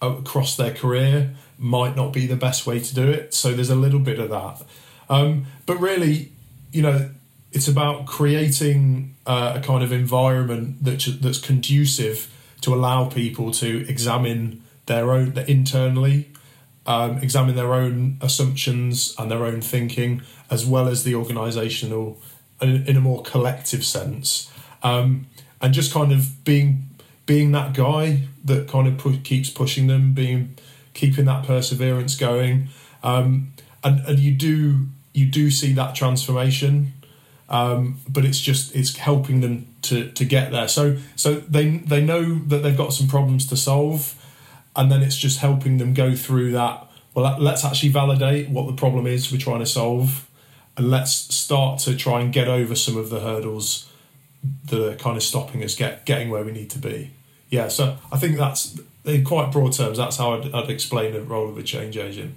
across 0.00 0.56
their 0.56 0.72
career 0.72 1.34
might 1.58 1.94
not 1.94 2.14
be 2.14 2.26
the 2.26 2.36
best 2.36 2.66
way 2.66 2.80
to 2.80 2.94
do 2.94 3.10
it. 3.10 3.34
So 3.34 3.52
there's 3.52 3.68
a 3.68 3.76
little 3.76 4.00
bit 4.00 4.18
of 4.18 4.30
that. 4.30 4.62
Um, 5.10 5.46
but 5.66 5.78
really 5.78 6.32
you 6.72 6.82
know 6.82 7.10
it's 7.52 7.68
about 7.68 8.06
creating 8.06 9.14
uh, 9.26 9.54
a 9.56 9.60
kind 9.60 9.82
of 9.82 9.92
environment 9.92 10.82
that, 10.84 11.18
that's 11.20 11.38
conducive 11.38 12.30
to 12.62 12.74
allow 12.74 13.06
people 13.06 13.50
to 13.52 13.86
examine 13.88 14.62
their 14.86 15.10
own 15.12 15.36
internally, 15.46 16.30
um, 16.86 17.18
examine 17.18 17.56
their 17.56 17.74
own 17.74 18.18
assumptions 18.20 19.14
and 19.18 19.30
their 19.30 19.44
own 19.44 19.60
thinking, 19.60 20.22
as 20.50 20.64
well 20.64 20.88
as 20.88 21.04
the 21.04 21.12
organisational, 21.12 22.16
in, 22.60 22.86
in, 22.86 22.96
a 22.96 23.00
more 23.00 23.22
collective 23.22 23.84
sense, 23.84 24.50
um, 24.82 25.26
and 25.60 25.74
just 25.74 25.92
kind 25.92 26.12
of 26.12 26.44
being 26.44 26.88
being 27.26 27.50
that 27.52 27.74
guy 27.74 28.22
that 28.44 28.68
kind 28.68 28.86
of 28.86 28.98
pu- 28.98 29.18
keeps 29.18 29.50
pushing 29.50 29.88
them, 29.88 30.12
being 30.12 30.56
keeping 30.94 31.24
that 31.24 31.44
perseverance 31.44 32.14
going, 32.14 32.68
um, 33.02 33.52
and 33.82 34.00
and 34.06 34.18
you 34.18 34.32
do 34.32 34.86
you 35.12 35.26
do 35.26 35.50
see 35.50 35.72
that 35.72 35.94
transformation 35.94 36.92
um, 37.48 38.00
but 38.08 38.24
it's 38.24 38.40
just 38.40 38.74
it's 38.74 38.96
helping 38.96 39.40
them 39.40 39.66
to 39.82 40.10
to 40.12 40.24
get 40.24 40.50
there. 40.50 40.68
So 40.68 40.96
so 41.14 41.34
they 41.34 41.78
they 41.78 42.02
know 42.02 42.34
that 42.46 42.58
they've 42.58 42.76
got 42.76 42.92
some 42.92 43.08
problems 43.08 43.46
to 43.46 43.56
solve, 43.56 44.14
and 44.74 44.90
then 44.90 45.02
it's 45.02 45.16
just 45.16 45.38
helping 45.38 45.78
them 45.78 45.94
go 45.94 46.14
through 46.14 46.52
that. 46.52 46.86
Well, 47.14 47.36
let's 47.40 47.64
actually 47.64 47.88
validate 47.90 48.50
what 48.50 48.66
the 48.66 48.74
problem 48.74 49.06
is 49.06 49.32
we're 49.32 49.38
trying 49.38 49.60
to 49.60 49.66
solve, 49.66 50.28
and 50.76 50.90
let's 50.90 51.12
start 51.12 51.78
to 51.80 51.96
try 51.96 52.20
and 52.20 52.32
get 52.32 52.48
over 52.48 52.74
some 52.74 52.96
of 52.96 53.10
the 53.10 53.20
hurdles 53.20 53.90
that 54.66 54.92
are 54.92 54.96
kind 54.96 55.16
of 55.16 55.22
stopping 55.22 55.62
us 55.62 55.74
get 55.74 56.04
getting 56.04 56.30
where 56.30 56.44
we 56.44 56.52
need 56.52 56.70
to 56.70 56.78
be. 56.78 57.10
Yeah, 57.48 57.68
so 57.68 57.96
I 58.10 58.18
think 58.18 58.36
that's 58.36 58.78
in 59.04 59.24
quite 59.24 59.52
broad 59.52 59.72
terms. 59.72 59.98
That's 59.98 60.16
how 60.16 60.34
I'd, 60.34 60.52
I'd 60.52 60.68
explain 60.68 61.12
the 61.12 61.22
role 61.22 61.48
of 61.48 61.56
a 61.56 61.62
change 61.62 61.96
agent. 61.96 62.34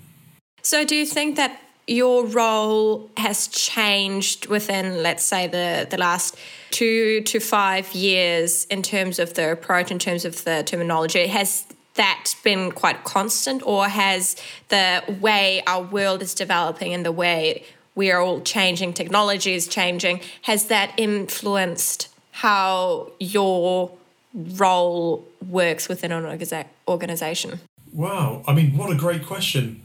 So, 0.61 0.85
do 0.85 0.95
you 0.95 1.05
think 1.05 1.35
that 1.37 1.59
your 1.89 2.25
role 2.25 3.09
has 3.17 3.47
changed 3.47 4.47
within, 4.47 5.01
let's 5.01 5.23
say, 5.23 5.47
the, 5.47 5.87
the 5.89 5.97
last 5.97 6.37
two 6.71 7.21
to 7.21 7.39
five 7.39 7.91
years 7.93 8.65
in 8.65 8.81
terms 8.83 9.19
of 9.19 9.33
the 9.33 9.51
approach, 9.51 9.89
in 9.91 9.99
terms 9.99 10.25
of 10.25 10.43
the 10.43 10.63
terminology? 10.63 11.27
Has 11.27 11.65
that 11.95 12.33
been 12.43 12.71
quite 12.71 13.03
constant, 13.03 13.61
or 13.65 13.87
has 13.87 14.35
the 14.69 15.03
way 15.19 15.61
our 15.67 15.81
world 15.81 16.21
is 16.21 16.33
developing 16.33 16.93
and 16.93 17.05
the 17.05 17.11
way 17.11 17.63
we 17.95 18.11
are 18.11 18.21
all 18.21 18.39
changing, 18.39 18.93
technology 18.93 19.53
is 19.53 19.67
changing, 19.67 20.21
has 20.43 20.67
that 20.67 20.93
influenced 20.95 22.07
how 22.31 23.11
your 23.19 23.91
role 24.33 25.27
works 25.49 25.89
within 25.89 26.11
an 26.11 26.39
organization? 26.87 27.59
Wow. 27.91 28.43
I 28.47 28.53
mean, 28.53 28.77
what 28.77 28.91
a 28.91 28.95
great 28.95 29.25
question. 29.25 29.81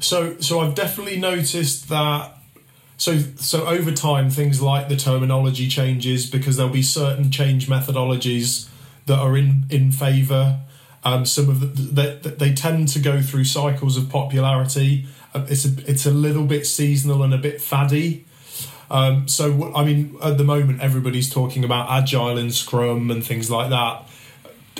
So 0.00 0.38
so 0.38 0.60
I've 0.60 0.74
definitely 0.74 1.18
noticed 1.18 1.88
that 1.88 2.36
so 2.96 3.18
so 3.36 3.66
over 3.66 3.92
time 3.92 4.30
things 4.30 4.60
like 4.60 4.88
the 4.88 4.96
terminology 4.96 5.68
changes 5.68 6.28
because 6.28 6.56
there'll 6.56 6.72
be 6.72 6.82
certain 6.82 7.30
change 7.30 7.66
methodologies 7.68 8.68
that 9.06 9.18
are 9.18 9.36
in 9.36 9.64
in 9.70 9.92
favor. 9.92 10.60
Um, 11.04 11.24
some 11.24 11.48
of 11.48 11.60
the, 11.60 12.18
they, 12.20 12.30
they 12.30 12.52
tend 12.52 12.88
to 12.88 12.98
go 12.98 13.22
through 13.22 13.44
cycles 13.44 13.96
of 13.96 14.10
popularity. 14.10 15.06
Uh, 15.32 15.46
it's 15.48 15.64
a, 15.64 15.70
it's 15.88 16.04
a 16.04 16.10
little 16.10 16.44
bit 16.44 16.66
seasonal 16.66 17.22
and 17.22 17.32
a 17.32 17.38
bit 17.38 17.60
faddy. 17.60 18.24
Um, 18.90 19.28
so 19.28 19.72
I 19.74 19.84
mean 19.84 20.16
at 20.22 20.38
the 20.38 20.44
moment 20.44 20.80
everybody's 20.80 21.30
talking 21.30 21.64
about 21.64 21.90
agile 21.90 22.38
and 22.38 22.52
scrum 22.52 23.10
and 23.10 23.24
things 23.24 23.50
like 23.50 23.70
that. 23.70 24.08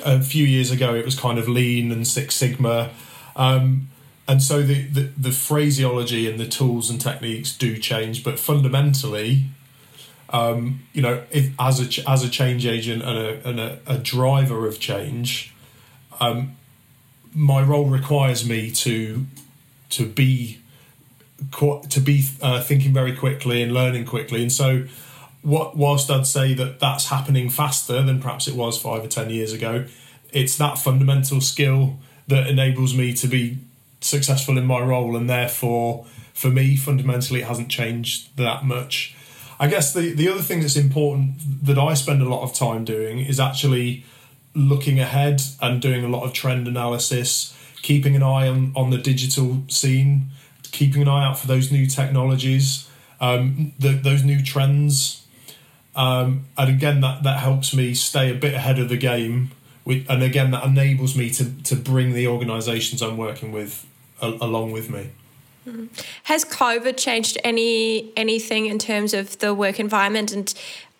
A 0.04 0.20
few 0.20 0.44
years 0.44 0.70
ago 0.70 0.94
it 0.94 1.04
was 1.04 1.18
kind 1.18 1.38
of 1.38 1.49
lean 1.49 1.90
and 1.90 2.06
six 2.06 2.35
sigma. 2.35 2.90
Um, 3.35 3.88
and 4.28 4.42
so 4.42 4.62
the, 4.62 4.83
the, 4.87 5.00
the 5.16 5.30
phraseology 5.30 6.28
and 6.28 6.38
the 6.38 6.47
tools 6.47 6.90
and 6.90 7.00
techniques 7.00 7.56
do 7.56 7.78
change, 7.78 8.25
but 8.25 8.40
fundamentally, 8.40 9.45
um, 10.30 10.83
you 10.92 11.00
know, 11.00 11.23
if 11.30 11.50
as 11.61 11.80
a 11.80 12.11
as 12.11 12.25
a 12.25 12.28
change 12.28 12.66
agent 12.66 13.02
and 13.02 13.16
a 13.16 13.49
and 13.49 13.61
a, 13.61 13.78
a 13.87 13.99
driver 13.99 14.66
of 14.66 14.80
change, 14.80 15.54
um, 16.18 16.56
my 17.33 17.62
role 17.62 17.87
requires 17.87 18.49
me 18.49 18.73
to 18.73 19.26
to 19.90 20.06
be 20.06 20.59
to 21.61 22.00
be 22.00 22.25
uh, 22.42 22.61
thinking 22.62 22.92
very 22.92 23.14
quickly 23.14 23.62
and 23.62 23.73
learning 23.73 24.06
quickly. 24.06 24.42
And 24.42 24.50
so, 24.50 24.87
what 25.42 25.76
whilst 25.76 26.11
I'd 26.11 26.26
say 26.26 26.54
that 26.54 26.80
that's 26.80 27.06
happening 27.06 27.49
faster 27.49 28.02
than 28.02 28.21
perhaps 28.21 28.49
it 28.49 28.56
was 28.56 28.76
five 28.76 29.04
or 29.04 29.09
ten 29.09 29.30
years 29.30 29.52
ago, 29.52 29.85
it's 30.33 30.56
that 30.59 30.78
fundamental 30.78 31.40
skill 31.40 31.99
that 32.26 32.49
enables 32.49 32.92
me 32.95 33.12
to 33.12 33.28
be 33.28 33.59
successful 34.00 34.59
in 34.59 34.67
my 34.67 34.81
role, 34.81 35.17
and 35.17 35.29
therefore, 35.29 36.07
for 36.35 36.49
me, 36.49 36.76
fundamentally, 36.76 37.41
it 37.41 37.47
hasn't 37.47 37.69
changed 37.69 38.37
that 38.37 38.65
much. 38.65 39.17
I 39.59 39.69
guess 39.69 39.93
the 39.93 40.12
the 40.12 40.29
other 40.29 40.43
thing 40.43 40.61
that's 40.61 40.76
important 40.76 41.65
that 41.65 41.79
I 41.79 41.95
spend 41.95 42.23
a 42.23 42.29
lot 42.29 42.43
of 42.43 42.53
time 42.53 42.85
doing 42.85 43.21
is 43.21 43.41
actually 43.41 44.05
looking 44.55 44.99
ahead 44.99 45.43
and 45.61 45.83
doing 45.83 46.05
a 46.05 46.09
lot 46.09 46.25
of 46.25 46.33
trend 46.33 46.67
analysis, 46.67 47.57
keeping 47.83 48.17
an 48.17 48.23
eye 48.23 48.49
on, 48.49 48.73
on 48.75 48.91
the 48.91 48.99
digital 48.99 49.62
scene, 49.69 50.29
keeping 50.73 51.03
an 51.03 51.09
eye 51.09 51.26
out 51.26 51.38
for 51.38 51.47
those 51.47 51.71
new 51.71 51.87
technologies, 51.87 52.88
um, 53.21 53.73
the, 53.79 53.91
those 53.91 54.25
new 54.25 54.43
trends. 54.43 55.26
Um, 55.95 56.47
and 56.57 56.71
again, 56.71 57.00
that, 57.00 57.23
that 57.23 57.38
helps 57.41 57.75
me 57.75 57.95
stay 57.95 58.31
a 58.31 58.35
bit 58.35 58.55
ahead 58.55 58.79
of 58.79 58.88
the 58.88 58.97
game. 58.97 59.50
With, 59.87 60.05
and 60.11 60.23
again, 60.23 60.50
that 60.50 60.64
enables 60.64 61.16
me 61.16 61.31
to, 61.31 61.50
to 61.62 61.76
bring 61.76 62.12
the 62.12 62.26
organisations 62.26 63.00
I'm 63.00 63.16
working 63.16 63.52
with 63.52 63.87
a, 64.21 64.28
along 64.28 64.73
with 64.73 64.90
me. 64.90 65.09
Mm-hmm. 65.66 65.87
Has 66.25 66.45
COVID 66.45 66.99
changed 66.99 67.38
any 67.43 68.12
anything 68.16 68.66
in 68.66 68.78
terms 68.78 69.14
of 69.14 69.38
the 69.38 69.55
work 69.55 69.81
environment 69.81 70.33
and 70.33 70.52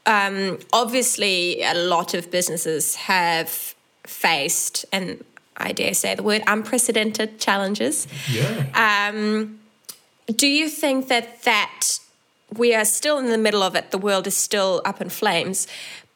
um, 0.07 0.59
obviously, 0.73 1.63
a 1.63 1.75
lot 1.75 2.15
of 2.15 2.31
businesses 2.31 2.95
have 2.95 3.75
faced, 4.05 4.85
and 4.93 5.25
I 5.57 5.73
dare 5.73 5.95
say 5.95 6.15
the 6.15 6.23
word 6.23 6.43
unprecedented 6.47 7.41
challenges. 7.41 8.07
Yeah. 8.31 9.11
Um, 9.13 9.59
do 10.29 10.47
you 10.47 10.69
think 10.69 11.09
that 11.09 11.43
that 11.43 11.99
we 12.57 12.73
are 12.73 12.85
still 12.85 13.19
in 13.19 13.27
the 13.27 13.39
middle 13.39 13.65
of 13.65 13.75
it? 13.75 13.91
The 13.91 13.99
world 13.99 14.29
is 14.29 14.37
still 14.37 14.81
up 14.85 15.01
in 15.01 15.09
flames, 15.09 15.67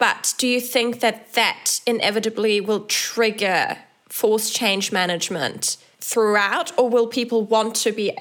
but 0.01 0.35
do 0.39 0.49
you 0.49 0.61
think 0.61 1.01
that 1.01 1.35
that 1.35 1.81
inevitably 1.87 2.61
will 2.61 2.87
trigger 2.87 3.77
force 4.09 4.51
change 4.51 4.91
management 4.91 5.77
throughout, 6.01 6.77
or 6.77 6.89
will 6.89 7.07
people 7.07 7.45
want 7.45 7.77
to 7.77 7.93
be 7.93 8.17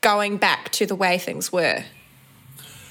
going 0.00 0.38
back 0.38 0.70
to 0.72 0.86
the 0.86 0.96
way 0.96 1.18
things 1.18 1.52
were? 1.52 1.84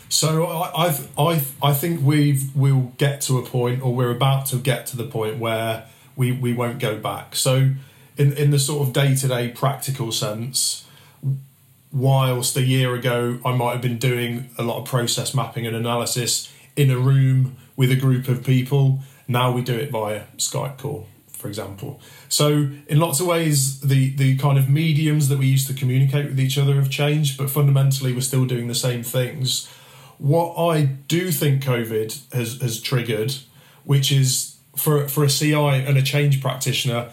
So 0.09 0.45
I, 0.45 0.87
I, 0.87 0.99
I, 1.17 1.41
I 1.61 1.73
think 1.73 2.01
we 2.03 2.39
will 2.55 2.93
get 2.97 3.21
to 3.21 3.39
a 3.39 3.45
point, 3.45 3.81
or 3.81 3.93
we're 3.93 4.11
about 4.11 4.45
to 4.47 4.57
get 4.57 4.85
to 4.87 4.97
the 4.97 5.05
point 5.05 5.39
where 5.39 5.87
we, 6.15 6.31
we 6.31 6.53
won't 6.53 6.79
go 6.79 6.97
back. 6.97 7.35
So, 7.35 7.71
in 8.15 8.33
in 8.33 8.51
the 8.51 8.59
sort 8.59 8.87
of 8.87 8.93
day 8.93 9.15
to 9.15 9.27
day 9.27 9.49
practical 9.49 10.11
sense, 10.11 10.85
whilst 11.91 12.55
a 12.57 12.61
year 12.61 12.93
ago 12.93 13.39
I 13.43 13.55
might 13.55 13.73
have 13.73 13.81
been 13.81 13.97
doing 13.97 14.49
a 14.57 14.63
lot 14.63 14.77
of 14.79 14.85
process 14.85 15.33
mapping 15.33 15.65
and 15.65 15.75
analysis 15.75 16.51
in 16.79 16.89
a 16.89 16.97
room 16.97 17.57
with 17.75 17.91
a 17.91 17.95
group 17.95 18.27
of 18.27 18.43
people, 18.43 18.99
now 19.27 19.51
we 19.51 19.61
do 19.61 19.75
it 19.75 19.91
via 19.91 20.23
Skype 20.37 20.77
call, 20.77 21.07
for 21.33 21.47
example. 21.47 21.99
So, 22.27 22.69
in 22.87 22.99
lots 22.99 23.19
of 23.19 23.27
ways, 23.27 23.81
the 23.81 24.15
the 24.15 24.37
kind 24.37 24.57
of 24.57 24.69
mediums 24.69 25.29
that 25.29 25.37
we 25.37 25.47
used 25.47 25.67
to 25.67 25.73
communicate 25.73 26.25
with 26.27 26.39
each 26.39 26.57
other 26.57 26.75
have 26.75 26.89
changed, 26.89 27.37
but 27.37 27.49
fundamentally, 27.49 28.13
we're 28.13 28.21
still 28.21 28.45
doing 28.45 28.67
the 28.67 28.75
same 28.75 29.03
things 29.03 29.69
what 30.19 30.55
I 30.57 30.83
do 30.83 31.31
think 31.31 31.63
COVID 31.63 32.33
has, 32.33 32.61
has 32.61 32.79
triggered, 32.79 33.33
which 33.85 34.11
is 34.11 34.57
for 34.75 35.07
for 35.07 35.23
a 35.23 35.29
CI 35.29 35.55
and 35.55 35.97
a 35.97 36.01
change 36.01 36.41
practitioner, 36.41 37.09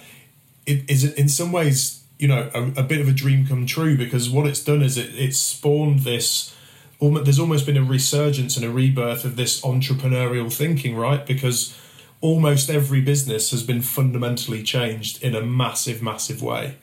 it 0.67 0.89
is 0.91 1.05
in 1.15 1.29
some 1.29 1.53
ways 1.53 2.05
you 2.19 2.29
know 2.29 2.51
a, 2.53 2.81
a, 2.81 2.83
bit 2.83 3.01
of 3.01 3.09
a 3.09 3.13
dream 3.13 3.47
come 3.47 3.67
true 3.67 3.97
because 3.97 4.29
what 4.29 4.47
it's 4.47 4.63
done 4.63 4.83
is 4.83 4.99
it 4.99 5.15
it's 5.15 5.39
spawned 5.39 6.01
this. 6.01 6.55
There's 7.01 7.39
almost 7.39 7.67
been 7.67 7.77
a 7.77 7.85
resurgence 7.85 8.57
and 8.57 8.65
a 8.65 8.71
rebirth 8.71 9.25
of 9.25 9.37
this 9.37 9.61
entrepreneurial 9.61 10.53
thinking, 10.53 10.97
right? 10.97 11.25
Because 11.27 11.77
almost 12.21 12.71
every 12.71 13.01
business 13.01 13.51
has 13.51 13.63
been 13.63 13.83
fundamentally 13.83 14.63
changed 14.63 15.23
in 15.23 15.35
a 15.35 15.43
massive, 15.43 16.03
massive 16.03 16.43
way. 16.43 16.77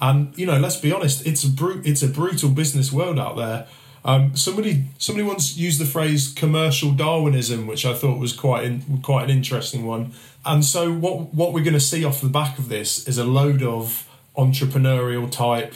And 0.00 0.36
you 0.38 0.46
know, 0.46 0.58
let's 0.58 0.76
be 0.76 0.92
honest, 0.92 1.26
it's 1.26 1.44
a 1.44 1.48
brute, 1.48 1.86
it's 1.86 2.02
a 2.02 2.08
brutal 2.08 2.50
business 2.50 2.92
world 2.92 3.18
out 3.18 3.36
there 3.36 3.66
um, 4.04 4.36
somebody 4.36 4.84
somebody 4.98 5.26
once 5.26 5.56
used 5.56 5.80
the 5.80 5.84
phrase 5.84 6.32
commercial 6.32 6.92
Darwinism, 6.92 7.66
which 7.66 7.84
I 7.84 7.94
thought 7.94 8.18
was 8.18 8.32
quite 8.32 8.64
in, 8.64 9.00
quite 9.02 9.24
an 9.24 9.30
interesting 9.30 9.84
one. 9.84 10.12
And 10.44 10.64
so 10.64 10.92
what 10.92 11.34
what 11.34 11.52
we're 11.52 11.64
going 11.64 11.74
to 11.74 11.80
see 11.80 12.04
off 12.04 12.20
the 12.20 12.28
back 12.28 12.58
of 12.58 12.68
this 12.68 13.06
is 13.08 13.18
a 13.18 13.24
load 13.24 13.62
of 13.62 14.08
entrepreneurial 14.36 15.30
type, 15.30 15.74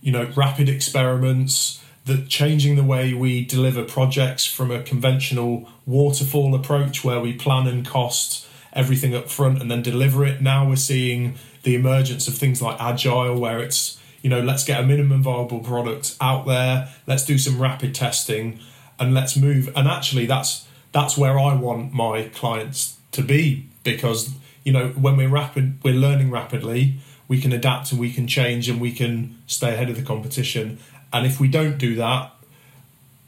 you 0.00 0.12
know, 0.12 0.30
rapid 0.36 0.68
experiments 0.68 1.82
that 2.10 2.28
changing 2.28 2.76
the 2.76 2.84
way 2.84 3.14
we 3.14 3.44
deliver 3.44 3.84
projects 3.84 4.44
from 4.44 4.70
a 4.70 4.82
conventional 4.82 5.68
waterfall 5.86 6.54
approach 6.54 7.04
where 7.04 7.20
we 7.20 7.32
plan 7.32 7.66
and 7.66 7.86
cost 7.86 8.46
everything 8.72 9.14
up 9.14 9.30
front 9.30 9.60
and 9.60 9.70
then 9.70 9.82
deliver 9.82 10.24
it. 10.24 10.40
Now 10.40 10.68
we're 10.68 10.76
seeing 10.76 11.34
the 11.62 11.74
emergence 11.74 12.28
of 12.28 12.34
things 12.36 12.60
like 12.60 12.80
agile 12.80 13.38
where 13.38 13.60
it's 13.60 13.98
you 14.22 14.28
know, 14.28 14.40
let's 14.40 14.64
get 14.64 14.78
a 14.78 14.86
minimum 14.86 15.22
viable 15.22 15.60
product 15.60 16.14
out 16.20 16.46
there, 16.46 16.90
let's 17.06 17.24
do 17.24 17.38
some 17.38 17.58
rapid 17.58 17.94
testing 17.94 18.60
and 18.98 19.14
let's 19.14 19.34
move. 19.34 19.70
And 19.74 19.88
actually 19.88 20.26
that's 20.26 20.66
that's 20.92 21.16
where 21.16 21.38
I 21.38 21.54
want 21.54 21.92
my 21.92 22.24
clients 22.34 22.98
to 23.12 23.22
be 23.22 23.68
because 23.82 24.34
you 24.64 24.72
know 24.72 24.88
when 24.88 25.16
we're 25.16 25.28
rapid 25.28 25.78
we're 25.82 25.94
learning 25.94 26.30
rapidly 26.30 26.96
we 27.28 27.40
can 27.40 27.52
adapt 27.52 27.92
and 27.92 28.00
we 28.00 28.12
can 28.12 28.26
change 28.26 28.68
and 28.68 28.80
we 28.80 28.92
can 28.92 29.38
stay 29.46 29.72
ahead 29.72 29.88
of 29.88 29.96
the 29.96 30.02
competition 30.02 30.78
and 31.12 31.26
if 31.26 31.40
we 31.40 31.48
don't 31.48 31.78
do 31.78 31.94
that 31.94 32.32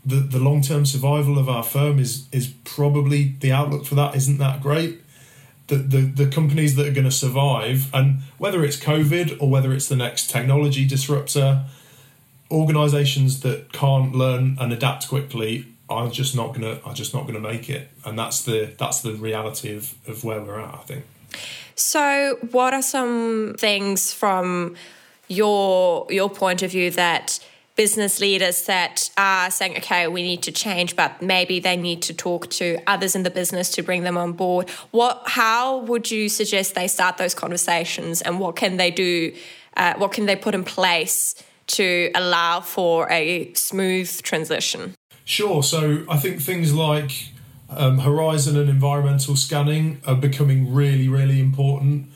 the, 0.04 0.16
the 0.16 0.38
long-term 0.38 0.84
survival 0.84 1.38
of 1.38 1.48
our 1.48 1.62
firm 1.62 1.98
is 1.98 2.26
is 2.32 2.48
probably 2.64 3.36
the 3.40 3.52
outlook 3.52 3.84
for 3.84 3.94
that 3.94 4.14
isn't 4.16 4.38
that 4.38 4.60
great 4.60 5.02
the, 5.72 5.76
the, 5.76 6.24
the 6.24 6.26
companies 6.26 6.76
that 6.76 6.86
are 6.86 6.92
going 6.92 7.04
to 7.04 7.10
survive, 7.10 7.92
and 7.94 8.20
whether 8.38 8.64
it's 8.64 8.76
COVID 8.76 9.40
or 9.40 9.48
whether 9.48 9.72
it's 9.72 9.88
the 9.88 9.96
next 9.96 10.28
technology 10.28 10.86
disruptor, 10.86 11.64
organizations 12.50 13.40
that 13.40 13.72
can't 13.72 14.14
learn 14.14 14.58
and 14.60 14.72
adapt 14.72 15.08
quickly 15.08 15.66
are 15.88 16.10
just 16.10 16.34
not 16.34 16.54
gonna 16.54 16.80
are 16.84 16.94
just 16.94 17.12
not 17.12 17.26
gonna 17.26 17.40
make 17.40 17.68
it, 17.68 17.90
and 18.04 18.18
that's 18.18 18.42
the 18.42 18.74
that's 18.78 19.00
the 19.00 19.12
reality 19.14 19.74
of 19.74 19.94
of 20.06 20.24
where 20.24 20.40
we're 20.40 20.60
at. 20.60 20.74
I 20.74 20.78
think. 20.78 21.04
So, 21.74 22.38
what 22.50 22.74
are 22.74 22.82
some 22.82 23.54
things 23.58 24.12
from 24.12 24.74
your 25.28 26.06
your 26.10 26.28
point 26.28 26.62
of 26.62 26.70
view 26.70 26.90
that 26.90 27.40
business 27.76 28.20
leaders 28.20 28.66
that 28.66 29.10
are 29.16 29.50
saying, 29.50 29.76
okay, 29.78 30.06
we 30.06 30.22
need 30.22 30.42
to 30.42 30.52
change, 30.52 30.94
but 30.94 31.22
maybe 31.22 31.58
they 31.58 31.76
need 31.76 32.02
to 32.02 32.14
talk 32.14 32.50
to 32.50 32.78
others 32.86 33.14
in 33.14 33.22
the 33.22 33.30
business 33.30 33.70
to 33.70 33.82
bring 33.82 34.02
them 34.02 34.16
on 34.16 34.32
board. 34.32 34.68
What, 34.90 35.22
how 35.26 35.78
would 35.78 36.10
you 36.10 36.28
suggest 36.28 36.74
they 36.74 36.88
start 36.88 37.16
those 37.16 37.34
conversations, 37.34 38.20
and 38.20 38.38
what 38.38 38.56
can 38.56 38.76
they 38.76 38.90
do? 38.90 39.34
Uh, 39.76 39.94
what 39.96 40.12
can 40.12 40.26
they 40.26 40.36
put 40.36 40.54
in 40.54 40.64
place 40.64 41.34
to 41.68 42.10
allow 42.14 42.60
for 42.60 43.10
a 43.10 43.52
smooth 43.54 44.20
transition? 44.22 44.94
Sure. 45.24 45.62
So 45.62 46.04
I 46.10 46.18
think 46.18 46.42
things 46.42 46.74
like 46.74 47.28
um, 47.70 48.00
horizon 48.00 48.58
and 48.58 48.68
environmental 48.68 49.36
scanning 49.36 50.00
are 50.06 50.16
becoming 50.16 50.74
really, 50.74 51.08
really 51.08 51.40
important. 51.40 52.08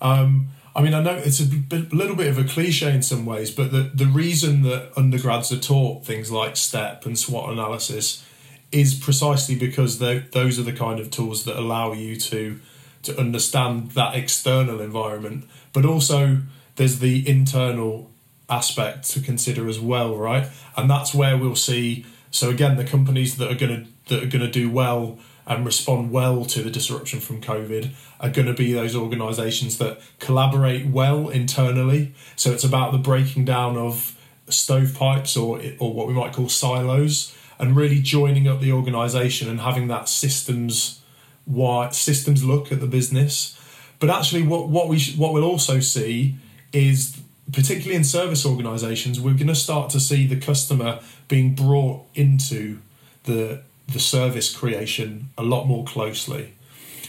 Um, 0.00 0.50
I 0.74 0.82
mean, 0.82 0.94
I 0.94 1.02
know 1.02 1.14
it's 1.14 1.40
a 1.40 1.46
little 1.92 2.14
bit 2.14 2.28
of 2.28 2.38
a 2.38 2.44
cliche 2.44 2.94
in 2.94 3.02
some 3.02 3.26
ways, 3.26 3.50
but 3.50 3.72
the, 3.72 3.90
the 3.92 4.06
reason 4.06 4.62
that 4.62 4.92
undergrads 4.96 5.50
are 5.52 5.58
taught 5.58 6.04
things 6.04 6.30
like 6.30 6.56
STEP 6.56 7.06
and 7.06 7.18
SWOT 7.18 7.50
analysis 7.50 8.24
is 8.70 8.94
precisely 8.94 9.56
because 9.56 9.98
those 9.98 10.58
are 10.58 10.62
the 10.62 10.72
kind 10.72 11.00
of 11.00 11.10
tools 11.10 11.44
that 11.44 11.58
allow 11.58 11.92
you 11.92 12.16
to 12.16 12.60
to 13.02 13.18
understand 13.18 13.92
that 13.92 14.14
external 14.14 14.78
environment, 14.80 15.48
but 15.72 15.86
also 15.86 16.42
there's 16.76 16.98
the 16.98 17.26
internal 17.26 18.10
aspect 18.50 19.08
to 19.10 19.20
consider 19.20 19.68
as 19.68 19.80
well, 19.80 20.16
right? 20.16 20.48
And 20.76 20.90
that's 20.90 21.14
where 21.14 21.36
we'll 21.36 21.56
see. 21.56 22.04
So 22.30 22.50
again, 22.50 22.76
the 22.76 22.84
companies 22.84 23.38
that 23.38 23.50
are 23.50 23.54
going 23.54 23.84
to 23.84 24.14
that 24.14 24.22
are 24.22 24.26
going 24.26 24.44
to 24.44 24.50
do 24.50 24.70
well 24.70 25.18
and 25.46 25.64
respond 25.64 26.10
well 26.10 26.44
to 26.44 26.62
the 26.62 26.70
disruption 26.70 27.20
from 27.20 27.40
COVID 27.40 27.90
are 28.20 28.30
going 28.30 28.46
to 28.46 28.54
be 28.54 28.72
those 28.72 28.94
organisations 28.94 29.78
that 29.78 30.00
collaborate 30.18 30.86
well 30.86 31.28
internally. 31.28 32.14
So 32.36 32.52
it's 32.52 32.64
about 32.64 32.92
the 32.92 32.98
breaking 32.98 33.44
down 33.44 33.76
of 33.76 34.16
stovepipes 34.48 35.36
or 35.36 35.60
or 35.78 35.92
what 35.94 36.06
we 36.06 36.12
might 36.12 36.32
call 36.32 36.48
silos, 36.48 37.36
and 37.58 37.76
really 37.76 38.00
joining 38.00 38.48
up 38.48 38.60
the 38.60 38.72
organisation 38.72 39.48
and 39.48 39.60
having 39.60 39.88
that 39.88 40.08
systems 40.08 41.00
wide 41.46 41.94
systems 41.94 42.44
look 42.44 42.70
at 42.70 42.80
the 42.80 42.86
business. 42.86 43.56
But 43.98 44.10
actually, 44.10 44.42
what 44.42 44.68
what 44.68 44.88
we 44.88 45.00
what 45.16 45.32
we'll 45.32 45.44
also 45.44 45.80
see 45.80 46.36
is 46.72 47.20
particularly 47.52 47.96
in 47.96 48.04
service 48.04 48.46
organisations, 48.46 49.20
we're 49.20 49.34
going 49.34 49.48
to 49.48 49.54
start 49.54 49.90
to 49.90 50.00
see 50.00 50.26
the 50.26 50.38
customer 50.38 51.00
being 51.28 51.54
brought 51.54 52.06
into 52.14 52.78
the 53.24 53.62
the 53.92 54.00
service 54.00 54.54
creation 54.54 55.28
a 55.36 55.42
lot 55.42 55.66
more 55.66 55.84
closely. 55.84 56.54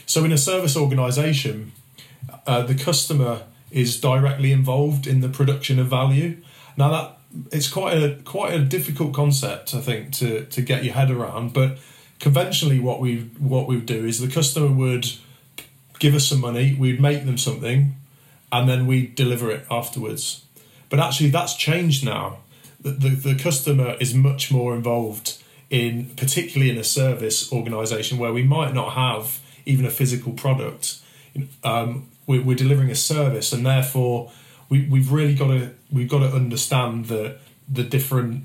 So, 0.06 0.24
in 0.24 0.32
a 0.32 0.38
service 0.38 0.76
organization, 0.76 1.72
uh, 2.46 2.64
the 2.64 2.76
customer 2.76 3.44
is 3.72 4.00
directly 4.00 4.52
involved 4.52 5.08
in 5.08 5.22
the 5.22 5.30
production 5.30 5.80
of 5.80 5.88
value. 5.88 6.38
Now, 6.78 6.90
that 6.92 7.18
it's 7.52 7.70
quite 7.70 7.98
a 7.98 8.16
quite 8.24 8.54
a 8.54 8.60
difficult 8.60 9.14
concept, 9.14 9.74
I 9.74 9.82
think, 9.82 10.12
to 10.14 10.46
to 10.46 10.62
get 10.62 10.84
your 10.84 10.94
head 10.94 11.12
around. 11.12 11.54
But 11.54 11.78
conventionally, 12.20 12.80
what 12.80 13.00
we 13.00 13.30
what 13.40 13.68
we 13.68 13.80
do 13.80 14.06
is 14.06 14.20
the 14.20 14.28
customer 14.28 14.68
would 14.68 15.08
give 16.00 16.16
us 16.16 16.28
some 16.28 16.42
money, 16.42 16.76
we'd 16.78 17.00
make 17.00 17.26
them 17.26 17.38
something, 17.38 17.96
and 18.52 18.68
then 18.68 18.88
we 18.88 19.08
deliver 19.08 19.52
it 19.52 19.66
afterwards. 19.70 20.44
But 20.90 21.00
actually, 21.00 21.30
that's 21.30 21.56
changed 21.56 22.04
now. 22.04 22.40
The, 22.82 22.92
the, 22.92 23.10
the 23.10 23.36
customer 23.36 23.96
is 24.00 24.14
much 24.16 24.52
more 24.52 24.76
involved 24.76 25.41
in, 25.72 26.12
particularly 26.18 26.70
in 26.70 26.78
a 26.78 26.84
service 26.84 27.52
organisation 27.52 28.20
where 28.20 28.34
we 28.34 28.44
might 28.44 28.74
not 28.74 28.92
have 28.92 29.40
even 29.66 29.86
a 29.86 29.90
physical 29.90 30.34
product. 30.34 31.00
Um, 31.64 32.10
we're, 32.28 32.44
we're 32.44 32.58
delivering 32.58 32.92
a 32.92 32.96
service, 32.96 33.54
and 33.54 33.66
therefore 33.66 34.32
we, 34.70 34.86
we've 34.88 35.12
really 35.12 35.34
got 35.34 35.48
to 35.48 35.74
we've 35.92 36.10
got 36.10 36.20
to 36.20 36.28
understand 36.28 37.06
the 37.06 37.38
the 37.70 37.84
different 37.84 38.44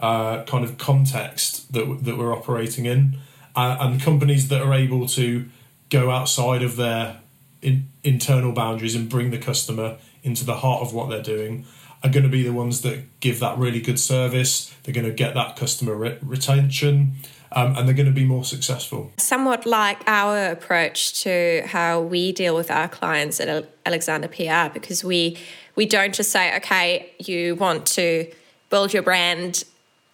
uh, 0.00 0.42
kind 0.44 0.64
of 0.64 0.76
context 0.76 1.72
that 1.72 2.04
that 2.04 2.18
we're 2.18 2.36
operating 2.36 2.84
in, 2.84 3.18
uh, 3.54 3.76
and 3.80 4.02
companies 4.02 4.48
that 4.48 4.60
are 4.60 4.74
able 4.74 5.06
to 5.06 5.48
go 5.88 6.10
outside 6.10 6.62
of 6.62 6.74
their 6.76 7.20
in, 7.62 7.88
internal 8.02 8.50
boundaries 8.52 8.96
and 8.96 9.08
bring 9.08 9.30
the 9.30 9.38
customer 9.38 9.98
into 10.24 10.44
the 10.44 10.56
heart 10.56 10.82
of 10.82 10.92
what 10.92 11.08
they're 11.08 11.22
doing 11.22 11.64
are 12.02 12.10
going 12.10 12.22
to 12.22 12.30
be 12.30 12.42
the 12.42 12.52
ones 12.52 12.80
that 12.82 13.20
give 13.20 13.40
that 13.40 13.58
really 13.58 13.80
good 13.80 13.98
service. 13.98 14.74
They're 14.82 14.94
going 14.94 15.06
to 15.06 15.12
get 15.12 15.34
that 15.34 15.56
customer 15.56 15.94
re- 15.94 16.18
retention. 16.22 17.14
Um, 17.52 17.76
and 17.76 17.88
they're 17.88 17.96
going 17.96 18.06
to 18.06 18.12
be 18.12 18.24
more 18.24 18.44
successful. 18.44 19.12
Somewhat 19.16 19.66
like 19.66 19.98
our 20.06 20.52
approach 20.52 21.20
to 21.24 21.64
how 21.66 22.00
we 22.00 22.30
deal 22.30 22.54
with 22.54 22.70
our 22.70 22.86
clients 22.86 23.40
at 23.40 23.68
Alexander 23.84 24.28
PR, 24.28 24.72
because 24.72 25.02
we 25.02 25.36
we 25.74 25.84
don't 25.84 26.14
just 26.14 26.30
say, 26.30 26.54
okay, 26.58 27.10
you 27.18 27.56
want 27.56 27.86
to 27.86 28.30
build 28.68 28.92
your 28.92 29.02
brand, 29.02 29.64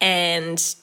and 0.01 0.77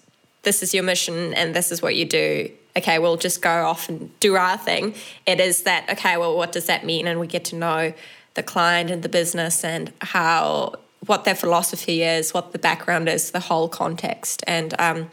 this 0.43 0.61
is 0.61 0.75
your 0.75 0.83
mission, 0.83 1.33
and 1.33 1.55
this 1.55 1.71
is 1.71 1.81
what 1.81 1.95
you 1.95 2.05
do 2.05 2.51
okay, 2.75 2.99
we'll 2.99 3.17
just 3.17 3.41
go 3.41 3.65
off 3.65 3.89
and 3.89 4.17
do 4.19 4.35
our 4.35 4.57
thing. 4.57 4.95
It 5.25 5.39
is 5.39 5.63
that, 5.63 5.89
okay, 5.89 6.17
well, 6.17 6.35
what 6.35 6.51
does 6.51 6.65
that 6.65 6.85
mean? 6.85 7.07
And 7.07 7.19
we 7.19 7.27
get 7.27 7.45
to 7.45 7.55
know 7.55 7.93
the 8.33 8.43
client 8.43 8.89
and 8.89 9.03
the 9.03 9.09
business 9.09 9.63
and 9.63 9.93
how, 10.01 10.73
what 11.05 11.23
their 11.23 11.35
philosophy 11.35 12.03
is, 12.03 12.33
what 12.33 12.51
the 12.51 12.59
background 12.59 13.09
is, 13.09 13.31
the 13.31 13.39
whole 13.39 13.67
context, 13.67 14.43
and 14.47 14.73
um, 14.79 15.09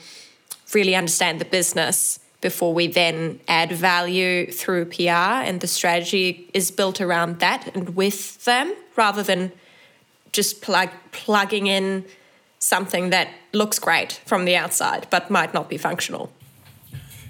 really 0.74 0.94
understand 0.94 1.40
the 1.40 1.44
business 1.44 2.20
before 2.40 2.72
we 2.72 2.86
then 2.86 3.38
add 3.48 3.70
value 3.72 4.50
through 4.50 4.86
PR. 4.86 5.44
And 5.44 5.60
the 5.60 5.66
strategy 5.66 6.48
is 6.54 6.70
built 6.70 7.00
around 7.00 7.40
that 7.40 7.74
and 7.74 7.94
with 7.94 8.44
them 8.44 8.74
rather 8.96 9.22
than 9.22 9.52
just 10.32 10.62
plug, 10.62 10.90
plugging 11.12 11.66
in 11.66 12.04
something 12.58 13.10
that 13.10 13.28
looks 13.52 13.78
great 13.78 14.20
from 14.26 14.44
the 14.44 14.54
outside 14.56 15.06
but 15.10 15.30
might 15.30 15.52
not 15.52 15.68
be 15.68 15.76
functional. 15.76 16.30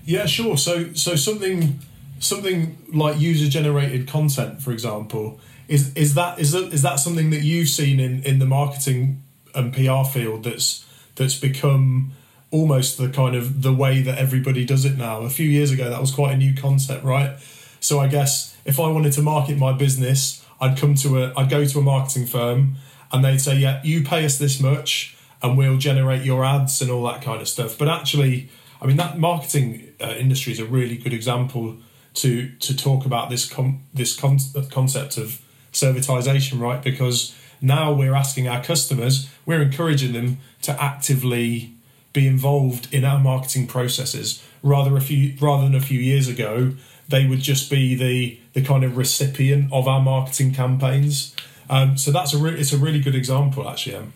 Yeah, 0.05 0.27
sure. 0.27 0.57
So 0.57 0.93
so 0.95 1.15
something 1.15 1.79
something 2.19 2.79
like 2.93 3.21
user 3.21 3.49
generated 3.49 4.09
content, 4.09 4.61
for 4.63 4.73
example, 4.73 5.41
is 5.71 5.95
is 5.95 6.15
that 6.15 6.39
is 6.39 6.53
that 6.53 6.73
is 6.75 6.83
that 6.83 6.97
something 6.97 7.31
that 7.31 7.43
you've 7.43 7.69
seen 7.69 8.01
in 8.01 8.23
in 8.25 8.41
the 8.41 8.47
marketing 8.47 9.23
and 9.55 9.73
PR 9.73 10.05
field 10.05 10.45
that's 10.45 10.85
that's 11.15 11.39
become 11.39 12.13
almost 12.51 12.99
the 12.99 13.09
kind 13.09 13.37
of 13.37 13.63
the 13.63 13.73
way 13.73 14.03
that 14.03 14.19
everybody 14.19 14.65
does 14.65 14.85
it 14.85 14.99
now. 14.99 15.21
A 15.23 15.31
few 15.31 15.49
years 15.49 15.71
ago, 15.71 15.89
that 15.89 16.01
was 16.01 16.11
quite 16.11 16.33
a 16.33 16.37
new 16.37 16.55
concept, 16.55 17.05
right? 17.05 17.39
So 17.79 18.01
I 18.01 18.09
guess 18.09 18.57
if 18.65 18.81
I 18.81 18.89
wanted 18.89 19.13
to 19.13 19.23
market 19.23 19.57
my 19.57 19.73
business, 19.73 20.45
I'd 20.61 20.77
come 20.77 20.97
to 20.97 21.23
a 21.23 21.33
I'd 21.37 21.49
go 21.49 21.65
to 21.65 21.79
a 21.79 21.83
marketing 21.83 22.27
firm 22.27 22.75
and 23.13 23.25
they'd 23.25 23.41
say, 23.41 23.57
"Yeah, 23.57 23.81
you 23.85 24.03
pay 24.03 24.25
us 24.25 24.39
this 24.39 24.61
much, 24.61 25.17
and 25.43 25.57
we'll 25.57 25.79
generate 25.79 26.25
your 26.25 26.45
ads 26.45 26.83
and 26.83 26.91
all 26.91 27.05
that 27.05 27.23
kind 27.23 27.41
of 27.41 27.49
stuff." 27.49 27.79
But 27.79 27.89
actually 27.89 28.51
I 28.83 28.87
mean, 28.87 28.97
that 28.97 29.19
marketing 29.19 29.93
uh, 30.01 30.15
industry 30.19 30.53
is 30.53 30.59
a 30.59 30.65
really 30.65 30.97
good 30.97 31.13
example 31.13 31.77
to 32.15 32.49
to 32.49 32.77
talk 32.77 33.07
about 33.07 33.31
this 33.31 33.49
com- 33.49 33.85
this 33.95 34.19
con- 34.19 34.39
concept 34.71 35.17
of 35.17 35.41
servitization, 35.73 36.61
right? 36.61 36.83
Because 36.83 37.35
now 37.61 37.93
we're 37.93 38.15
asking 38.15 38.49
our 38.49 38.63
customers, 38.63 39.29
we're 39.47 39.63
encouraging 39.63 40.13
them 40.13 40.39
to 40.63 40.83
actively 40.83 41.75
be 42.13 42.27
involved 42.27 42.93
in 42.93 43.05
our 43.05 43.19
marketing 43.19 43.67
processes. 43.67 44.43
Rather 44.63 44.97
a 44.97 45.01
few 45.01 45.35
rather 45.41 45.65
than 45.65 45.75
a 45.75 45.81
few 45.81 46.01
years 46.01 46.29
ago, 46.29 46.73
they 47.09 47.27
would 47.27 47.41
just 47.41 47.71
be 47.71 47.95
the 47.95 48.39
the 48.53 48.63
kind 48.63 48.85
of 48.85 48.97
recipient 48.97 49.73
of 49.73 49.89
our 49.89 50.01
marketing 50.01 50.53
campaigns. 50.53 51.35
Um, 51.69 51.97
so 51.97 52.11
that's 52.11 52.35
a 52.35 52.39
re- 52.39 52.59
it's 52.59 52.73
a 52.73 52.79
really 52.79 53.01
good 53.01 53.15
example, 53.15 53.69
actually. 53.69 53.97
Em. 53.97 54.13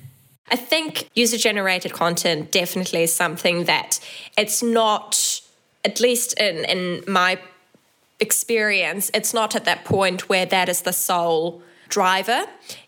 I 0.50 0.56
think 0.56 1.08
user 1.14 1.38
generated 1.38 1.92
content 1.92 2.50
definitely 2.52 3.04
is 3.04 3.14
something 3.14 3.64
that 3.64 3.98
it's 4.36 4.62
not, 4.62 5.40
at 5.84 6.00
least 6.00 6.38
in, 6.38 6.64
in 6.66 7.04
my 7.10 7.38
experience, 8.24 9.10
it's 9.14 9.32
not 9.32 9.54
at 9.54 9.64
that 9.66 9.84
point 9.84 10.28
where 10.28 10.46
that 10.46 10.68
is 10.68 10.80
the 10.82 10.92
sole 10.92 11.62
driver. 11.88 12.40